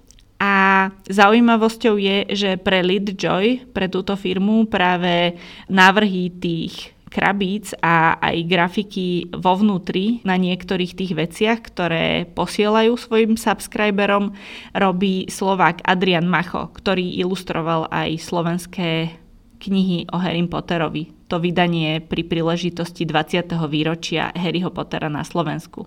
A 0.42 0.90
zaujímavosťou 1.06 1.94
je, 2.02 2.26
že 2.34 2.50
pre 2.58 2.82
Leadjoy, 2.82 3.70
pre 3.70 3.86
túto 3.86 4.18
firmu 4.18 4.66
práve 4.66 5.38
návrhy 5.70 6.34
tých 6.34 6.91
krabíc 7.12 7.76
a 7.84 8.16
aj 8.16 8.48
grafiky 8.48 9.28
vo 9.36 9.52
vnútri 9.60 10.24
na 10.24 10.40
niektorých 10.40 10.96
tých 10.96 11.12
veciach, 11.12 11.60
ktoré 11.60 12.24
posielajú 12.32 12.96
svojim 12.96 13.36
subscriberom, 13.36 14.32
robí 14.72 15.28
Slovák 15.28 15.84
Adrian 15.84 16.24
Macho, 16.24 16.72
ktorý 16.72 17.04
ilustroval 17.20 17.92
aj 17.92 18.16
slovenské 18.16 19.20
knihy 19.60 20.08
o 20.10 20.16
Harry 20.16 20.42
Potterovi. 20.48 21.28
To 21.30 21.38
vydanie 21.38 22.02
pri 22.02 22.26
príležitosti 22.26 23.06
20. 23.06 23.52
výročia 23.68 24.32
Harryho 24.34 24.72
Pottera 24.74 25.06
na 25.12 25.22
Slovensku. 25.22 25.86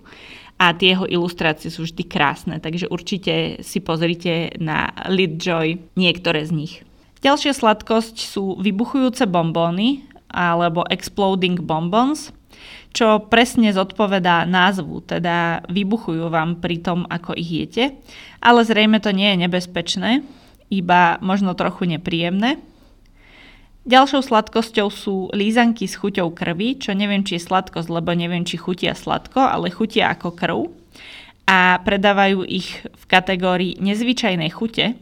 A 0.55 0.71
tie 0.71 0.95
jeho 0.95 1.03
ilustrácie 1.03 1.67
sú 1.67 1.83
vždy 1.83 2.03
krásne, 2.07 2.63
takže 2.63 2.87
určite 2.87 3.59
si 3.59 3.83
pozrite 3.83 4.55
na 4.55 4.87
Lidjoy 5.11 5.91
niektoré 5.99 6.47
z 6.47 6.51
nich. 6.55 6.73
Ďalšia 7.19 7.51
sladkosť 7.51 8.15
sú 8.23 8.55
vybuchujúce 8.63 9.27
bombóny, 9.27 10.07
alebo 10.35 10.83
exploding 10.91 11.63
bonbons, 11.63 12.35
čo 12.91 13.23
presne 13.27 13.71
zodpovedá 13.71 14.43
názvu, 14.43 15.03
teda 15.03 15.63
vybuchujú 15.71 16.27
vám 16.27 16.59
pri 16.59 16.83
tom, 16.83 17.07
ako 17.07 17.35
ich 17.35 17.51
jete, 17.51 17.95
ale 18.43 18.67
zrejme 18.67 18.99
to 18.99 19.15
nie 19.15 19.31
je 19.31 19.41
nebezpečné, 19.47 20.11
iba 20.71 21.19
možno 21.23 21.55
trochu 21.55 21.87
nepríjemné. 21.87 22.59
Ďalšou 23.85 24.25
sladkosťou 24.25 24.87
sú 24.89 25.15
lízanky 25.29 25.85
s 25.85 25.93
chuťou 26.01 26.33
krvi, 26.33 26.81
čo 26.81 26.97
neviem, 26.97 27.21
či 27.21 27.37
je 27.37 27.45
sladkosť, 27.45 27.85
lebo 27.93 28.17
neviem, 28.17 28.41
či 28.41 28.57
chutia 28.57 28.97
sladko, 28.97 29.37
ale 29.37 29.69
chutia 29.69 30.09
ako 30.09 30.33
krv. 30.33 30.59
A 31.45 31.77
predávajú 31.85 32.41
ich 32.49 32.81
v 32.81 33.03
kategórii 33.05 33.77
nezvyčajnej 33.77 34.49
chute. 34.49 34.97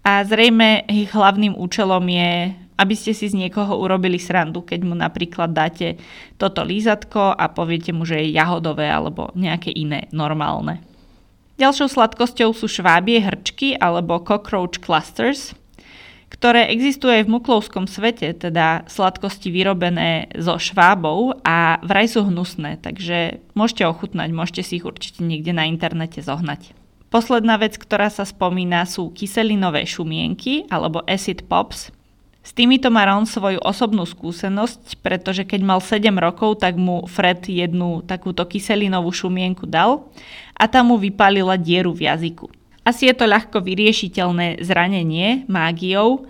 A 0.00 0.24
zrejme 0.24 0.88
ich 0.88 1.12
hlavným 1.12 1.52
účelom 1.52 2.00
je 2.08 2.56
aby 2.74 2.94
ste 2.98 3.14
si 3.14 3.30
z 3.30 3.34
niekoho 3.38 3.78
urobili 3.78 4.18
srandu, 4.18 4.66
keď 4.66 4.80
mu 4.82 4.94
napríklad 4.98 5.54
dáte 5.54 5.98
toto 6.34 6.66
lízatko 6.66 7.34
a 7.34 7.46
poviete 7.50 7.94
mu, 7.94 8.02
že 8.02 8.18
je 8.18 8.34
jahodové 8.34 8.90
alebo 8.90 9.30
nejaké 9.38 9.70
iné 9.70 10.10
normálne. 10.10 10.82
Ďalšou 11.54 11.86
sladkosťou 11.86 12.50
sú 12.50 12.66
švábie 12.66 13.22
hrčky 13.22 13.78
alebo 13.78 14.18
cockroach 14.18 14.82
clusters, 14.82 15.54
ktoré 16.34 16.66
existujú 16.66 17.14
aj 17.14 17.30
v 17.30 17.34
muklovskom 17.38 17.86
svete, 17.86 18.34
teda 18.34 18.82
sladkosti 18.90 19.54
vyrobené 19.54 20.34
zo 20.34 20.58
švábov 20.58 21.38
a 21.46 21.78
vraj 21.86 22.10
sú 22.10 22.26
hnusné, 22.26 22.82
takže 22.82 23.38
môžete 23.54 23.86
ochutnať, 23.86 24.34
môžete 24.34 24.62
si 24.66 24.82
ich 24.82 24.84
určite 24.84 25.22
niekde 25.22 25.54
na 25.54 25.70
internete 25.70 26.18
zohnať. 26.18 26.74
Posledná 27.14 27.54
vec, 27.62 27.78
ktorá 27.78 28.10
sa 28.10 28.26
spomína, 28.26 28.82
sú 28.90 29.14
kyselinové 29.14 29.86
šumienky 29.86 30.66
alebo 30.66 31.06
acid 31.06 31.46
pops, 31.46 31.93
s 32.44 32.52
týmito 32.52 32.92
má 32.92 33.08
Ron 33.08 33.24
svoju 33.24 33.56
osobnú 33.64 34.04
skúsenosť, 34.04 35.00
pretože 35.00 35.48
keď 35.48 35.60
mal 35.64 35.80
7 35.80 36.12
rokov, 36.20 36.60
tak 36.60 36.76
mu 36.76 37.08
Fred 37.08 37.48
jednu 37.48 38.04
takúto 38.04 38.44
kyselinovú 38.44 39.08
šumienku 39.16 39.64
dal 39.64 40.04
a 40.52 40.68
tam 40.68 40.92
mu 40.92 41.00
vypálila 41.00 41.56
dieru 41.56 41.96
v 41.96 42.04
jazyku. 42.04 42.52
Asi 42.84 43.08
je 43.08 43.16
to 43.16 43.24
ľahko 43.24 43.64
vyriešiteľné 43.64 44.60
zranenie 44.60 45.48
mágiou, 45.48 46.28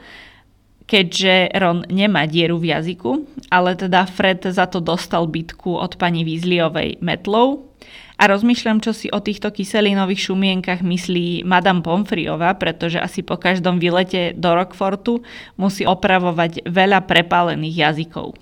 keďže 0.87 1.51
Ron 1.59 1.83
nemá 1.91 2.31
dieru 2.31 2.63
v 2.63 2.71
jazyku, 2.71 3.27
ale 3.51 3.75
teda 3.75 4.07
Fred 4.07 4.47
za 4.47 4.71
to 4.71 4.79
dostal 4.79 5.27
bitku 5.27 5.75
od 5.75 5.99
pani 5.99 6.23
Weasleyovej 6.23 7.03
metlou 7.03 7.74
a 8.15 8.31
rozmýšľam, 8.31 8.79
čo 8.79 8.95
si 8.95 9.11
o 9.11 9.19
týchto 9.19 9.51
kyselinových 9.51 10.31
šumienkach 10.31 10.87
myslí 10.87 11.43
Madame 11.43 11.83
Pomfriová, 11.83 12.55
pretože 12.55 13.03
asi 13.03 13.27
po 13.27 13.35
každom 13.35 13.83
výlete 13.83 14.39
do 14.39 14.55
Rockfortu 14.55 15.27
musí 15.59 15.83
opravovať 15.83 16.63
veľa 16.63 17.03
prepálených 17.11 17.75
jazykov. 17.75 18.39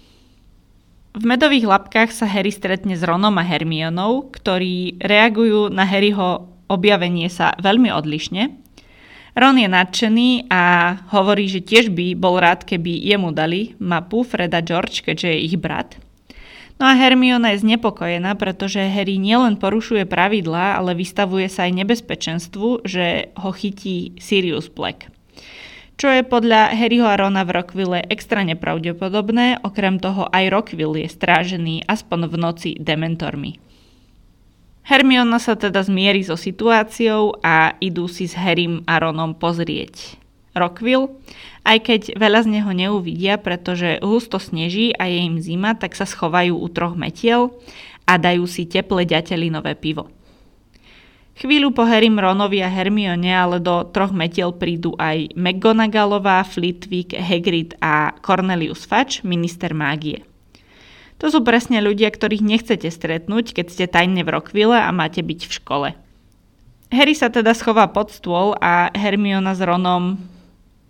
V 1.12 1.24
medových 1.24 1.68
labkách 1.68 2.12
sa 2.12 2.28
Harry 2.28 2.52
stretne 2.52 2.96
s 2.96 3.04
Ronom 3.04 3.36
a 3.36 3.44
Hermionou, 3.44 4.32
ktorí 4.32 5.00
reagujú 5.00 5.68
na 5.68 5.84
Harryho 5.88 6.48
objavenie 6.68 7.28
sa 7.28 7.52
veľmi 7.60 7.92
odlišne. 7.92 8.52
Ron 9.32 9.56
je 9.56 9.68
nadšený 9.68 10.52
a 10.52 10.96
hovorí, 11.16 11.48
že 11.48 11.64
tiež 11.64 11.88
by 11.92 12.12
bol 12.16 12.36
rád, 12.36 12.68
keby 12.68 12.92
jemu 13.08 13.32
dali 13.32 13.72
mapu 13.80 14.24
Freda 14.24 14.60
George, 14.60 15.00
keďže 15.00 15.32
je 15.32 15.38
ich 15.48 15.56
brat– 15.56 15.96
No 16.80 16.88
a 16.88 16.96
Hermiona 16.96 17.52
je 17.52 17.62
znepokojená, 17.62 18.36
pretože 18.36 18.80
Harry 18.80 19.20
nielen 19.20 19.60
porušuje 19.60 20.08
pravidlá, 20.08 20.80
ale 20.80 20.98
vystavuje 20.98 21.46
sa 21.46 21.68
aj 21.68 21.72
nebezpečenstvu, 21.84 22.84
že 22.88 23.32
ho 23.38 23.50
chytí 23.52 24.16
Sirius 24.18 24.72
Black. 24.72 25.12
Čo 26.00 26.10
je 26.10 26.26
podľa 26.26 26.74
Harryho 26.74 27.06
a 27.06 27.14
Rona 27.14 27.46
v 27.46 27.62
Rockville 27.62 28.02
extra 28.10 28.42
nepravdepodobné, 28.42 29.62
okrem 29.62 30.02
toho 30.02 30.26
aj 30.32 30.50
Rockville 30.50 31.06
je 31.06 31.08
strážený 31.12 31.86
aspoň 31.86 32.20
v 32.26 32.34
noci 32.40 32.70
dementormi. 32.80 33.60
Hermiona 34.82 35.38
sa 35.38 35.54
teda 35.54 35.78
zmierí 35.86 36.26
so 36.26 36.34
situáciou 36.34 37.38
a 37.38 37.78
idú 37.78 38.10
si 38.10 38.26
s 38.26 38.34
Harrym 38.34 38.82
a 38.90 38.98
Ronom 38.98 39.38
pozrieť 39.38 40.18
Rockville 40.58 41.22
aj 41.62 41.78
keď 41.86 42.00
veľa 42.18 42.42
z 42.42 42.48
neho 42.58 42.70
neuvidia, 42.74 43.38
pretože 43.38 44.02
husto 44.02 44.42
sneží 44.42 44.90
a 44.98 45.06
je 45.06 45.18
im 45.22 45.38
zima, 45.38 45.78
tak 45.78 45.94
sa 45.94 46.06
schovajú 46.06 46.58
u 46.58 46.66
troch 46.70 46.98
metiel 46.98 47.54
a 48.06 48.18
dajú 48.18 48.50
si 48.50 48.66
teple 48.66 49.06
ďatelinové 49.06 49.78
pivo. 49.78 50.10
Chvíľu 51.32 51.72
po 51.72 51.88
Harrym, 51.88 52.20
Ronovi 52.20 52.60
a 52.60 52.68
Hermione 52.68 53.32
ale 53.32 53.56
do 53.56 53.88
troch 53.88 54.12
metiel 54.12 54.52
prídu 54.52 54.92
aj 55.00 55.32
McGonagallová, 55.32 56.44
Flitwick, 56.44 57.16
Hagrid 57.16 57.72
a 57.80 58.12
Cornelius 58.20 58.84
Fudge, 58.84 59.24
minister 59.24 59.72
mágie. 59.72 60.28
To 61.24 61.30
sú 61.30 61.40
presne 61.46 61.78
ľudia, 61.78 62.10
ktorých 62.10 62.42
nechcete 62.42 62.90
stretnúť, 62.90 63.54
keď 63.54 63.66
ste 63.70 63.84
tajne 63.86 64.26
v 64.26 64.32
Rockville 64.34 64.76
a 64.76 64.90
máte 64.90 65.22
byť 65.22 65.40
v 65.46 65.52
škole. 65.54 65.88
Harry 66.92 67.14
sa 67.16 67.32
teda 67.32 67.56
schová 67.56 67.88
pod 67.88 68.12
stôl 68.12 68.52
a 68.60 68.92
Hermiona 68.92 69.56
s 69.56 69.62
Ronom 69.64 70.20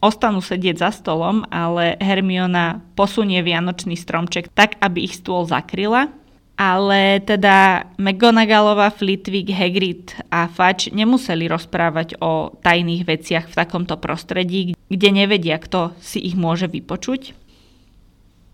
ostanú 0.03 0.43
sedieť 0.43 0.77
za 0.83 0.91
stolom, 0.91 1.47
ale 1.49 1.95
Hermiona 2.03 2.83
posunie 2.99 3.38
vianočný 3.41 3.95
stromček 3.95 4.51
tak, 4.51 4.75
aby 4.83 5.07
ich 5.07 5.23
stôl 5.23 5.47
zakryla. 5.47 6.11
Ale 6.53 7.25
teda 7.25 7.88
McGonagallová, 7.97 8.93
Flitwick, 8.93 9.49
Hagrid 9.49 10.12
a 10.29 10.53
Fudge 10.53 10.93
nemuseli 10.93 11.49
rozprávať 11.49 12.21
o 12.21 12.53
tajných 12.61 13.09
veciach 13.09 13.49
v 13.49 13.57
takomto 13.57 13.97
prostredí, 13.97 14.77
kde 14.93 15.09
nevedia, 15.11 15.57
kto 15.57 15.97
si 16.03 16.21
ich 16.21 16.37
môže 16.37 16.69
vypočuť 16.69 17.41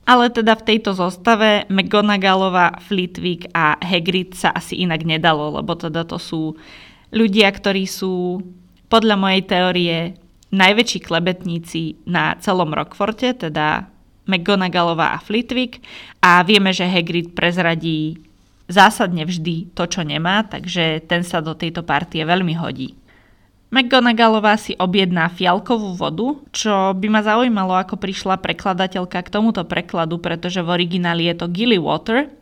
ale 0.09 0.33
teda 0.33 0.57
v 0.57 0.67
tejto 0.73 0.97
zostave 0.97 1.69
McGonagallová, 1.69 2.81
Flitwick 2.81 3.53
a 3.53 3.77
Hagrid 3.77 4.33
sa 4.33 4.57
asi 4.57 4.81
inak 4.81 5.05
nedalo, 5.05 5.61
lebo 5.61 5.77
teda 5.77 6.09
to 6.09 6.17
sú 6.17 6.57
ľudia, 7.13 7.53
ktorí 7.53 7.85
sú 7.85 8.41
podľa 8.89 9.21
mojej 9.21 9.43
teórie 9.45 9.97
najväčší 10.51 11.05
klebetníci 11.05 12.09
na 12.09 12.37
celom 12.41 12.73
Rockforte, 12.73 13.37
teda 13.37 13.89
McGonagallová 14.29 15.17
a 15.17 15.23
Flitwick 15.23 15.81
a 16.21 16.45
vieme, 16.45 16.73
že 16.73 16.85
Hagrid 16.85 17.33
prezradí 17.33 18.21
zásadne 18.69 19.25
vždy 19.25 19.73
to, 19.73 19.89
čo 19.89 20.05
nemá, 20.05 20.45
takže 20.45 21.01
ten 21.09 21.25
sa 21.25 21.41
do 21.41 21.57
tejto 21.57 21.81
partie 21.85 22.21
veľmi 22.25 22.53
hodí. 22.61 22.93
McGonagallová 23.69 24.57
si 24.57 24.73
objedná 24.81 25.29
fialkovú 25.29 25.93
vodu, 25.93 26.41
čo 26.57 26.97
by 26.97 27.07
ma 27.13 27.21
zaujímalo, 27.21 27.77
ako 27.77 28.01
prišla 28.01 28.41
prekladateľka 28.41 29.21
k 29.21 29.33
tomuto 29.33 29.61
prekladu, 29.69 30.17
pretože 30.17 30.65
v 30.65 30.73
origináli 30.73 31.29
je 31.29 31.35
to 31.37 31.53
Gilly 31.53 31.77
Water 31.77 32.33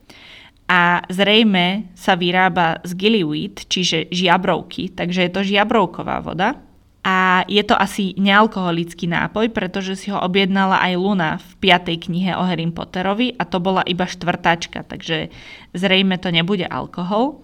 a 0.71 1.03
zrejme 1.11 1.91
sa 1.99 2.19
vyrába 2.19 2.83
z 2.83 2.95
gillyweed, 2.95 3.71
čiže 3.71 4.11
žiabrovky, 4.11 4.95
takže 4.95 5.27
je 5.27 5.31
to 5.31 5.43
žiabrovková 5.47 6.23
voda. 6.23 6.59
A 7.07 7.47
je 7.47 7.63
to 7.63 7.79
asi 7.79 8.19
nealkoholický 8.19 9.07
nápoj, 9.07 9.55
pretože 9.55 9.95
si 9.95 10.11
ho 10.11 10.19
objednala 10.19 10.83
aj 10.83 10.93
Luna 10.99 11.31
v 11.39 11.51
piatej 11.63 12.11
knihe 12.11 12.35
o 12.35 12.43
Harry 12.43 12.67
Potterovi 12.67 13.39
a 13.39 13.47
to 13.47 13.63
bola 13.63 13.87
iba 13.87 14.11
štvrtačka, 14.11 14.83
takže 14.83 15.31
zrejme 15.71 16.19
to 16.19 16.35
nebude 16.35 16.67
alkohol. 16.67 17.39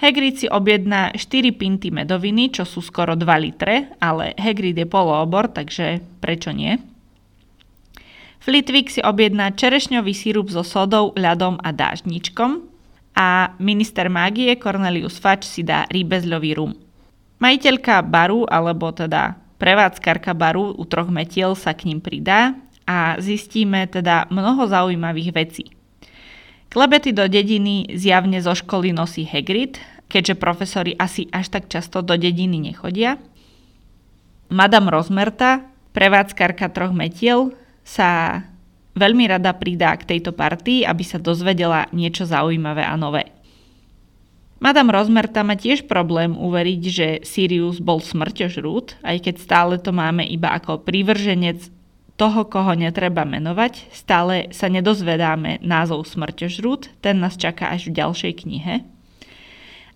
Hagrid 0.00 0.40
si 0.40 0.48
objedná 0.48 1.12
4 1.12 1.60
pinty 1.60 1.92
medoviny, 1.92 2.48
čo 2.48 2.64
sú 2.64 2.80
skoro 2.80 3.20
2 3.20 3.44
litre, 3.44 3.92
ale 4.00 4.32
Hagrid 4.40 4.80
je 4.80 4.88
poloobor, 4.88 5.52
takže 5.52 6.00
prečo 6.24 6.48
nie? 6.56 6.80
Flitwick 8.40 8.88
si 8.88 9.04
objedná 9.04 9.52
čerešňový 9.52 10.16
sírup 10.16 10.48
so 10.48 10.64
sodou, 10.64 11.12
ľadom 11.12 11.60
a 11.60 11.76
dážničkom 11.76 12.64
a 13.12 13.52
minister 13.60 14.08
mágie 14.08 14.56
Cornelius 14.56 15.20
Fudge 15.20 15.44
si 15.44 15.60
dá 15.60 15.84
rýbezľový 15.92 16.50
rum. 16.56 16.72
Majiteľka 17.40 18.04
baru, 18.04 18.44
alebo 18.44 18.92
teda 18.92 19.40
prevádzkarka 19.56 20.36
baru 20.36 20.76
u 20.76 20.84
troch 20.84 21.08
metiel 21.08 21.56
sa 21.56 21.72
k 21.72 21.88
ním 21.88 22.04
pridá 22.04 22.52
a 22.84 23.16
zistíme 23.16 23.88
teda 23.88 24.28
mnoho 24.28 24.68
zaujímavých 24.68 25.30
vecí. 25.32 25.64
Klebety 26.70 27.10
do 27.10 27.26
dediny 27.26 27.96
zjavne 27.98 28.38
zo 28.38 28.54
školy 28.54 28.94
nosí 28.94 29.26
Hagrid, 29.26 29.80
keďže 30.06 30.38
profesori 30.38 30.92
asi 30.94 31.26
až 31.34 31.50
tak 31.50 31.66
často 31.66 32.04
do 32.04 32.14
dediny 32.14 32.60
nechodia. 32.60 33.18
Madame 34.50 34.90
Rozmerta, 34.90 35.66
prevádzkarka 35.96 36.70
troch 36.70 36.94
metiel, 36.94 37.54
sa 37.82 38.42
veľmi 38.94 39.30
rada 39.30 39.54
pridá 39.54 39.94
k 39.98 40.14
tejto 40.14 40.30
partii, 40.34 40.86
aby 40.86 41.02
sa 41.06 41.18
dozvedela 41.18 41.90
niečo 41.94 42.26
zaujímavé 42.26 42.84
a 42.86 42.94
nové. 42.94 43.39
Madame 44.60 44.92
Rozmerta 44.92 45.40
má 45.40 45.56
tiež 45.56 45.88
problém 45.88 46.36
uveriť, 46.36 46.82
že 46.84 47.08
Sirius 47.24 47.80
bol 47.80 48.04
smrťožrút, 48.04 49.00
aj 49.00 49.16
keď 49.24 49.34
stále 49.40 49.74
to 49.80 49.88
máme 49.88 50.20
iba 50.20 50.52
ako 50.52 50.84
prívrženec 50.84 51.72
toho, 52.20 52.44
koho 52.44 52.76
netreba 52.76 53.24
menovať, 53.24 53.88
stále 53.88 54.52
sa 54.52 54.68
nedozvedáme 54.68 55.64
názov 55.64 56.04
Smrťožrút, 56.04 57.00
ten 57.00 57.16
nás 57.16 57.40
čaká 57.40 57.72
až 57.72 57.88
v 57.88 58.04
ďalšej 58.04 58.32
knihe. 58.44 58.84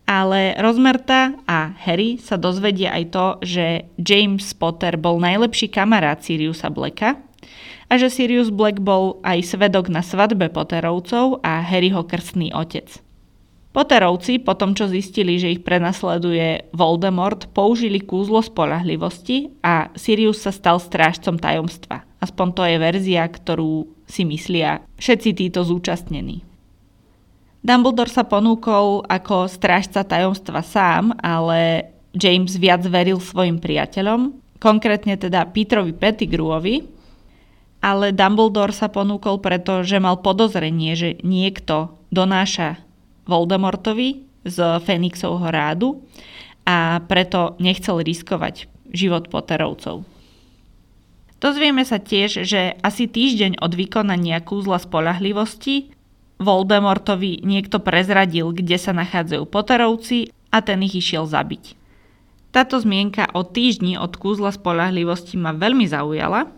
Ale 0.08 0.56
Rozmerta 0.56 1.36
a 1.44 1.76
Harry 1.84 2.16
sa 2.16 2.40
dozvedia 2.40 2.96
aj 2.96 3.04
to, 3.12 3.26
že 3.44 3.66
James 4.00 4.56
Potter 4.56 4.96
bol 4.96 5.20
najlepší 5.20 5.68
kamarát 5.68 6.24
Siriusa 6.24 6.72
Blacka 6.72 7.20
a 7.92 8.00
že 8.00 8.08
Sirius 8.08 8.48
Black 8.48 8.80
bol 8.80 9.20
aj 9.20 9.44
svedok 9.44 9.92
na 9.92 10.00
svadbe 10.00 10.48
Potterovcov 10.48 11.44
a 11.44 11.60
Harryho 11.60 12.08
krstný 12.08 12.56
otec. 12.56 13.03
Potterovci, 13.74 14.38
po 14.38 14.54
tom 14.54 14.70
čo 14.78 14.86
zistili, 14.86 15.34
že 15.34 15.58
ich 15.58 15.66
prenasleduje 15.66 16.70
Voldemort, 16.70 17.50
použili 17.50 17.98
kúzlo 17.98 18.38
spolahlivosti 18.38 19.50
a 19.66 19.90
Sirius 19.98 20.46
sa 20.46 20.54
stal 20.54 20.78
strážcom 20.78 21.34
tajomstva. 21.42 22.06
Aspoň 22.22 22.48
to 22.54 22.62
je 22.62 22.76
verzia, 22.78 23.26
ktorú 23.26 23.90
si 24.06 24.22
myslia 24.30 24.78
všetci 25.02 25.30
títo 25.34 25.66
zúčastnení. 25.66 26.46
Dumbledore 27.66 28.14
sa 28.14 28.22
ponúkol 28.22 29.02
ako 29.10 29.50
strážca 29.50 30.06
tajomstva 30.06 30.62
sám, 30.62 31.10
ale 31.18 31.90
James 32.14 32.54
viac 32.54 32.86
veril 32.86 33.18
svojim 33.18 33.58
priateľom, 33.58 34.38
konkrétne 34.62 35.18
teda 35.18 35.50
Petrovi 35.50 35.90
Pettigrewovi, 35.90 36.86
ale 37.82 38.14
Dumbledore 38.14 38.70
sa 38.70 38.86
ponúkol 38.86 39.42
preto, 39.42 39.82
že 39.82 39.98
mal 39.98 40.22
podozrenie, 40.22 40.94
že 40.94 41.18
niekto 41.26 41.90
donáša 42.14 42.78
Voldemortovi 43.24 44.24
z 44.44 44.56
Fénixovho 44.84 45.48
rádu 45.48 46.04
a 46.64 47.00
preto 47.04 47.56
nechcel 47.60 48.00
riskovať 48.00 48.68
život 48.92 49.28
Potterovcov. 49.28 50.04
Dozvieme 51.42 51.84
sa 51.84 52.00
tiež, 52.00 52.48
že 52.48 52.72
asi 52.80 53.04
týždeň 53.04 53.60
od 53.60 53.76
vykonania 53.76 54.40
kúzla 54.40 54.80
spolahlivosti 54.80 55.92
Voldemortovi 56.40 57.44
niekto 57.44 57.84
prezradil, 57.84 58.48
kde 58.56 58.80
sa 58.80 58.96
nachádzajú 58.96 59.44
Potterovci 59.44 60.32
a 60.48 60.64
ten 60.64 60.80
ich 60.82 60.96
išiel 60.96 61.28
zabiť. 61.28 61.76
Táto 62.54 62.78
zmienka 62.78 63.28
o 63.34 63.42
týždni 63.42 63.98
od 63.98 64.14
kúzla 64.14 64.54
spolahlivosti 64.54 65.34
ma 65.34 65.50
veľmi 65.50 65.90
zaujala 65.90 66.48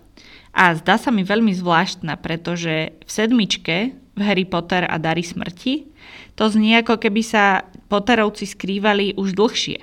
a 0.53 0.65
zdá 0.77 1.01
sa 1.01 1.09
mi 1.09 1.25
veľmi 1.25 1.57
zvláštna, 1.57 2.21
pretože 2.21 2.93
v 3.01 3.11
sedmičke 3.11 3.97
v 4.17 4.21
Harry 4.25 4.49
Potter 4.49 4.89
a 4.89 4.97
Dary 4.97 5.23
smrti 5.23 5.93
to 6.37 6.53
znie 6.53 6.81
ako 6.81 7.01
keby 7.01 7.25
sa 7.25 7.65
Potterovci 7.89 8.45
skrývali 8.45 9.17
už 9.17 9.33
dlhšie. 9.33 9.81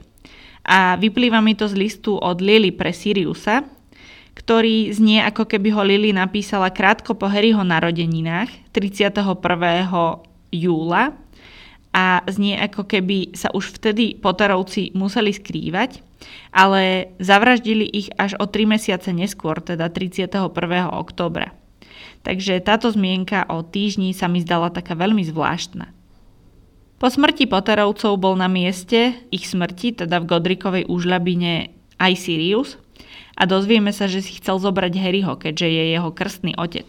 A 0.63 0.95
vyplýva 0.95 1.41
mi 1.43 1.57
to 1.57 1.67
z 1.67 1.75
listu 1.75 2.15
od 2.15 2.39
Lily 2.39 2.71
pre 2.71 2.93
Siriusa, 2.93 3.65
ktorý 4.37 4.93
znie 4.93 5.19
ako 5.25 5.49
keby 5.49 5.69
ho 5.73 5.81
Lily 5.83 6.13
napísala 6.13 6.71
krátko 6.71 7.17
po 7.17 7.27
Harryho 7.27 7.65
narodeninách 7.65 8.49
31. 8.71 9.23
júla 10.53 11.03
a 11.93 12.25
znie 12.25 12.57
ako 12.57 12.89
keby 12.89 13.37
sa 13.37 13.53
už 13.53 13.77
vtedy 13.81 14.17
Potterovci 14.17 14.93
museli 14.97 15.29
skrývať, 15.29 16.01
ale 16.49 17.13
zavraždili 17.21 17.85
ich 17.85 18.09
až 18.17 18.33
o 18.41 18.49
3 18.49 18.65
mesiace 18.65 19.13
neskôr, 19.13 19.61
teda 19.61 19.89
31. 19.93 20.41
októbra. 20.89 21.62
Takže 22.23 22.63
táto 22.63 22.87
zmienka 22.87 23.43
o 23.51 23.61
týždni 23.61 24.15
sa 24.15 24.31
mi 24.31 24.39
zdala 24.39 24.71
taká 24.71 24.95
veľmi 24.95 25.23
zvláštna. 25.27 25.91
Po 27.03 27.11
smrti 27.11 27.51
Potterovcov 27.51 28.15
bol 28.15 28.39
na 28.39 28.47
mieste 28.47 29.19
ich 29.27 29.43
smrti, 29.43 29.91
teda 29.91 30.23
v 30.23 30.29
Godrikovej 30.31 30.83
úžľabine, 30.87 31.75
aj 31.99 32.13
Sirius 32.15 32.79
a 33.35 33.43
dozvieme 33.43 33.91
sa, 33.91 34.07
že 34.07 34.23
si 34.23 34.39
chcel 34.39 34.59
zobrať 34.59 34.93
Harryho, 34.95 35.35
keďže 35.35 35.67
je 35.67 35.83
jeho 35.95 36.09
krstný 36.15 36.51
otec. 36.55 36.87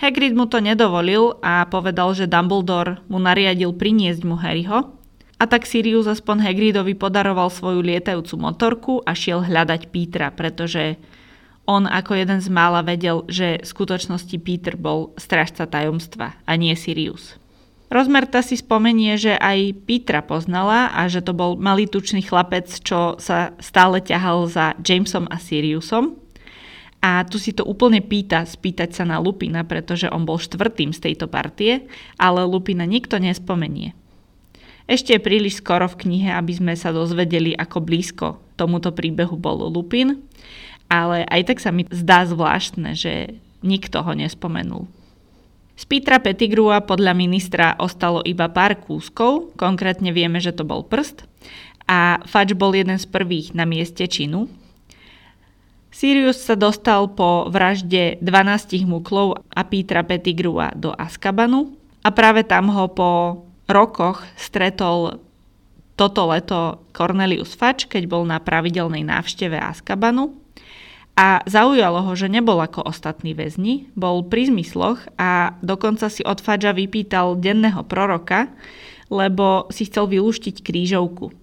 Hagrid 0.00 0.34
mu 0.34 0.50
to 0.50 0.58
nedovolil 0.58 1.38
a 1.46 1.62
povedal, 1.70 2.10
že 2.16 2.26
Dumbledore 2.26 2.98
mu 3.06 3.22
nariadil 3.22 3.70
priniesť 3.70 4.22
mu 4.26 4.34
Harryho 4.34 4.90
a 5.38 5.44
tak 5.46 5.66
Sirius 5.66 6.10
aspoň 6.10 6.42
Hagridovi 6.42 6.98
podaroval 6.98 7.50
svoju 7.50 7.82
lietajúcu 7.82 8.34
motorku 8.38 8.92
a 9.02 9.14
šiel 9.14 9.46
hľadať 9.46 9.90
Petra, 9.94 10.34
pretože 10.34 10.98
on 11.66 11.86
ako 11.86 12.18
jeden 12.18 12.42
z 12.42 12.48
mála 12.50 12.82
vedel, 12.82 13.22
že 13.30 13.62
v 13.62 13.66
skutočnosti 13.66 14.36
Peter 14.42 14.74
bol 14.74 15.14
strážca 15.14 15.66
tajomstva 15.66 16.34
a 16.42 16.52
nie 16.58 16.74
Sirius. 16.74 17.38
Rozmerta 17.92 18.40
si 18.40 18.56
spomenie, 18.56 19.20
že 19.20 19.36
aj 19.36 19.84
Petra 19.84 20.24
poznala 20.24 20.88
a 20.96 21.04
že 21.12 21.20
to 21.20 21.36
bol 21.36 21.60
malý 21.60 21.84
tučný 21.84 22.24
chlapec, 22.24 22.64
čo 22.80 23.20
sa 23.20 23.52
stále 23.60 24.00
ťahal 24.00 24.48
za 24.48 24.72
Jamesom 24.80 25.28
a 25.28 25.36
Siriusom. 25.36 26.16
A 27.04 27.20
tu 27.28 27.36
si 27.36 27.52
to 27.52 27.68
úplne 27.68 28.00
pýta 28.00 28.48
spýtať 28.48 28.96
sa 28.96 29.04
na 29.04 29.20
Lupina, 29.20 29.60
pretože 29.66 30.08
on 30.08 30.24
bol 30.24 30.40
štvrtým 30.40 30.96
z 30.96 31.10
tejto 31.10 31.28
partie, 31.28 31.84
ale 32.16 32.48
Lupina 32.48 32.88
nikto 32.88 33.20
nespomenie. 33.20 33.92
Ešte 34.88 35.12
je 35.12 35.20
príliš 35.20 35.60
skoro 35.60 35.84
v 35.84 36.08
knihe, 36.08 36.32
aby 36.32 36.52
sme 36.56 36.72
sa 36.72 36.96
dozvedeli, 36.96 37.52
ako 37.52 37.78
blízko 37.84 38.40
tomuto 38.56 38.94
príbehu 38.94 39.36
bol 39.36 39.68
Lupin, 39.68 40.24
ale 40.92 41.24
aj 41.24 41.48
tak 41.48 41.58
sa 41.64 41.72
mi 41.72 41.88
zdá 41.88 42.28
zvláštne, 42.28 42.92
že 42.92 43.40
nikto 43.64 44.04
ho 44.04 44.12
nespomenul. 44.12 44.84
Z 45.72 45.88
Petra 45.88 46.20
Pettigrua 46.20 46.84
podľa 46.84 47.16
ministra 47.16 47.72
ostalo 47.80 48.20
iba 48.28 48.52
pár 48.52 48.76
kúskov, 48.76 49.56
konkrétne 49.56 50.12
vieme, 50.12 50.36
že 50.36 50.52
to 50.52 50.68
bol 50.68 50.84
prst, 50.84 51.24
a 51.88 52.20
Fudge 52.28 52.52
bol 52.52 52.76
jeden 52.76 53.00
z 53.00 53.08
prvých 53.08 53.56
na 53.56 53.64
mieste 53.64 54.04
činu. 54.04 54.52
Sirius 55.92 56.44
sa 56.44 56.56
dostal 56.56 57.08
po 57.12 57.48
vražde 57.48 58.20
12 58.20 58.84
muklov 58.84 59.40
a 59.52 59.64
Petra 59.64 60.04
Pettigrua 60.04 60.72
do 60.76 60.92
Azkabanu 60.92 61.72
a 62.04 62.08
práve 62.12 62.44
tam 62.44 62.72
ho 62.72 62.88
po 62.92 63.10
rokoch 63.68 64.24
stretol 64.36 65.20
toto 65.96 66.32
leto 66.32 66.80
Cornelius 66.96 67.52
Fudge, 67.52 67.88
keď 67.88 68.08
bol 68.08 68.24
na 68.24 68.40
pravidelnej 68.40 69.04
návšteve 69.04 69.60
Azkabanu. 69.60 70.41
A 71.12 71.44
zaujalo 71.44 72.00
ho, 72.08 72.12
že 72.16 72.32
nebol 72.32 72.56
ako 72.56 72.88
ostatní 72.88 73.36
väzni, 73.36 73.92
bol 73.92 74.24
pri 74.24 74.48
zmysloch 74.48 75.04
a 75.20 75.60
dokonca 75.60 76.08
si 76.08 76.24
od 76.24 76.40
Fadža 76.40 76.72
vypýtal 76.72 77.36
denného 77.36 77.84
proroka, 77.84 78.48
lebo 79.12 79.68
si 79.68 79.84
chcel 79.84 80.08
vylúštiť 80.08 80.64
krížovku. 80.64 81.36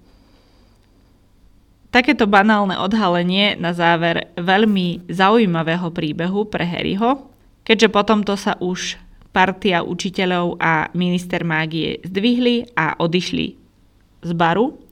Takéto 1.90 2.26
banálne 2.26 2.78
odhalenie 2.82 3.58
na 3.58 3.74
záver 3.74 4.34
veľmi 4.38 5.10
zaujímavého 5.10 5.90
príbehu 5.94 6.50
pre 6.50 6.66
Harryho, 6.66 7.30
keďže 7.66 7.90
potom 7.94 8.26
to 8.26 8.34
sa 8.34 8.58
už 8.58 8.98
partia 9.30 9.86
učiteľov 9.86 10.58
a 10.58 10.90
minister 10.98 11.46
mágie 11.46 12.02
zdvihli 12.02 12.74
a 12.74 12.98
odišli 12.98 13.48
z 14.26 14.32
baru 14.34 14.89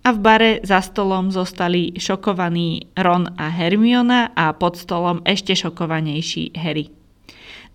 a 0.00 0.08
v 0.16 0.18
bare 0.18 0.50
za 0.64 0.80
stolom 0.80 1.28
zostali 1.28 1.92
šokovaní 1.96 2.96
Ron 2.96 3.36
a 3.36 3.52
Hermiona 3.52 4.32
a 4.32 4.56
pod 4.56 4.80
stolom 4.80 5.20
ešte 5.28 5.52
šokovanejší 5.52 6.56
Harry. 6.56 6.88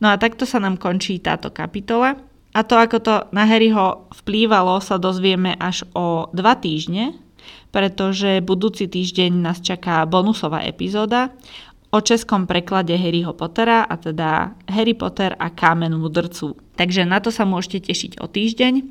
No 0.02 0.12
a 0.12 0.20
takto 0.20 0.44
sa 0.44 0.58
nám 0.60 0.82
končí 0.82 1.22
táto 1.22 1.54
kapitola. 1.54 2.18
A 2.56 2.64
to, 2.64 2.80
ako 2.80 2.98
to 3.04 3.14
na 3.36 3.44
Harryho 3.44 4.08
vplývalo, 4.24 4.80
sa 4.80 4.96
dozvieme 4.96 5.60
až 5.60 5.84
o 5.92 6.32
dva 6.32 6.56
týždne, 6.56 7.12
pretože 7.76 8.40
budúci 8.40 8.88
týždeň 8.88 9.32
nás 9.44 9.60
čaká 9.60 10.08
bonusová 10.08 10.64
epizóda 10.64 11.36
o 11.96 12.04
českom 12.04 12.44
preklade 12.44 12.92
Harryho 13.00 13.32
Pottera, 13.32 13.88
a 13.88 13.96
teda 13.96 14.52
Harry 14.68 14.92
Potter 14.92 15.32
a 15.40 15.48
Kámen 15.48 15.96
mudrcu. 15.96 16.60
Takže 16.76 17.08
na 17.08 17.24
to 17.24 17.32
sa 17.32 17.48
môžete 17.48 17.88
tešiť 17.88 18.20
o 18.20 18.28
týždeň 18.28 18.84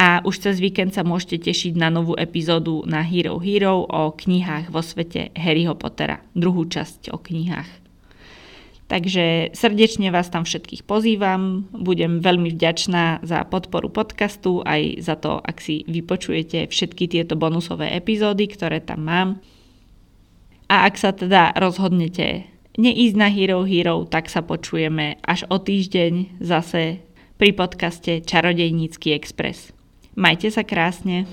a 0.00 0.24
už 0.24 0.48
cez 0.48 0.56
víkend 0.56 0.96
sa 0.96 1.04
môžete 1.04 1.52
tešiť 1.52 1.76
na 1.76 1.92
novú 1.92 2.16
epizódu 2.16 2.80
na 2.88 3.04
Hero 3.04 3.36
Hero 3.36 3.84
o 3.84 4.16
knihách 4.16 4.72
vo 4.72 4.80
svete 4.80 5.36
Harryho 5.36 5.76
Pottera, 5.76 6.24
druhú 6.32 6.64
časť 6.64 7.12
o 7.12 7.20
knihách. 7.20 7.68
Takže 8.88 9.54
srdečne 9.54 10.08
vás 10.08 10.32
tam 10.32 10.48
všetkých 10.48 10.82
pozývam, 10.82 11.68
budem 11.76 12.24
veľmi 12.24 12.56
vďačná 12.56 13.22
za 13.22 13.44
podporu 13.46 13.92
podcastu, 13.92 14.64
aj 14.64 15.04
za 15.04 15.14
to, 15.14 15.38
ak 15.38 15.60
si 15.60 15.84
vypočujete 15.86 16.72
všetky 16.72 17.06
tieto 17.06 17.36
bonusové 17.36 17.92
epizódy, 17.94 18.48
ktoré 18.48 18.80
tam 18.80 19.04
mám. 19.04 19.28
A 20.70 20.86
ak 20.86 20.94
sa 21.02 21.10
teda 21.10 21.50
rozhodnete 21.58 22.46
neísť 22.78 23.16
na 23.18 23.26
Hero 23.26 23.66
Hero, 23.66 24.06
tak 24.06 24.30
sa 24.30 24.38
počujeme 24.38 25.18
až 25.26 25.42
o 25.50 25.58
týždeň 25.58 26.38
zase 26.38 27.02
pri 27.42 27.50
podcaste 27.58 28.22
Čarodejnícky 28.22 29.10
Express. 29.10 29.74
Majte 30.14 30.46
sa 30.54 30.62
krásne. 30.62 31.26